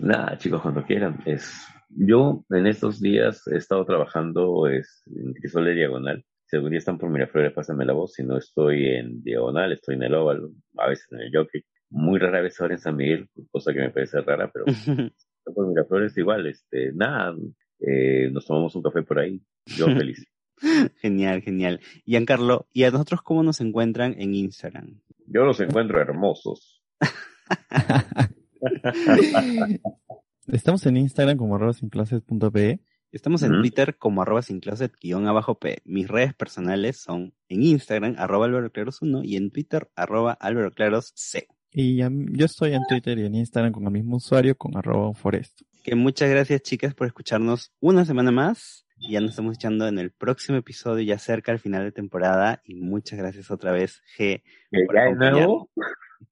[0.00, 1.18] Nada, chicos, cuando quieran.
[1.24, 6.24] Es, yo en estos días he estado trabajando es, en Crisol de Diagonal.
[6.44, 8.12] Si algún día están por Miraflores, pásame la voz.
[8.14, 11.64] Si no estoy en Diagonal, estoy en el óvalo, a veces en el jockey.
[11.90, 14.64] Muy rara vez ahora en San Miguel, cosa que me parece rara, pero
[15.54, 16.46] por Miraflores igual.
[16.46, 17.34] Este, nada,
[17.80, 19.40] eh, nos tomamos un café por ahí.
[19.64, 20.24] Yo feliz.
[21.00, 21.80] genial, genial.
[22.04, 25.00] Giancarlo, ¿y a nosotros cómo nos encuentran en Instagram?
[25.26, 26.82] Yo los encuentro hermosos.
[30.46, 32.80] Estamos en Instagram como arroba sincloset.pe.
[33.12, 35.78] Estamos en Twitter como arroba sincloset guion abajo P.
[35.84, 40.38] Mis redes personales son en Instagram arroba 1 y en Twitter arroba
[41.14, 41.48] C.
[41.72, 45.62] Y yo estoy en Twitter y en Instagram con el mismo usuario con arroba forest.
[45.82, 48.85] Que muchas gracias chicas por escucharnos una semana más.
[48.98, 52.62] Ya nos estamos echando en el próximo episodio, ya cerca al final de temporada.
[52.64, 54.42] Y muchas gracias otra vez, G.
[54.70, 55.70] ¿Ya de nuevo?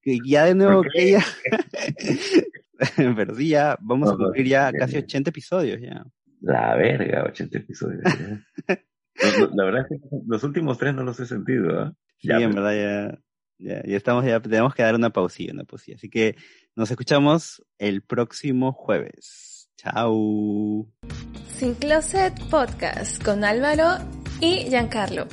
[0.03, 1.23] ya de nuevo, que ya.
[3.15, 6.05] Pero sí, ya vamos a cumplir ya casi 80 episodios ya.
[6.41, 8.03] La verga, 80 episodios.
[9.53, 11.87] la verdad es que los últimos tres no los he sentido.
[11.87, 11.91] ¿eh?
[12.17, 13.19] Sí, en verdad ya,
[13.57, 15.97] ya, ya, estamos, ya tenemos que dar una pausilla, una pausilla.
[15.97, 16.35] Así que
[16.75, 19.54] nos escuchamos el próximo jueves.
[19.77, 20.87] Chao.
[21.57, 23.97] Sin Closet Podcast con Álvaro
[24.39, 25.27] y Giancarlo.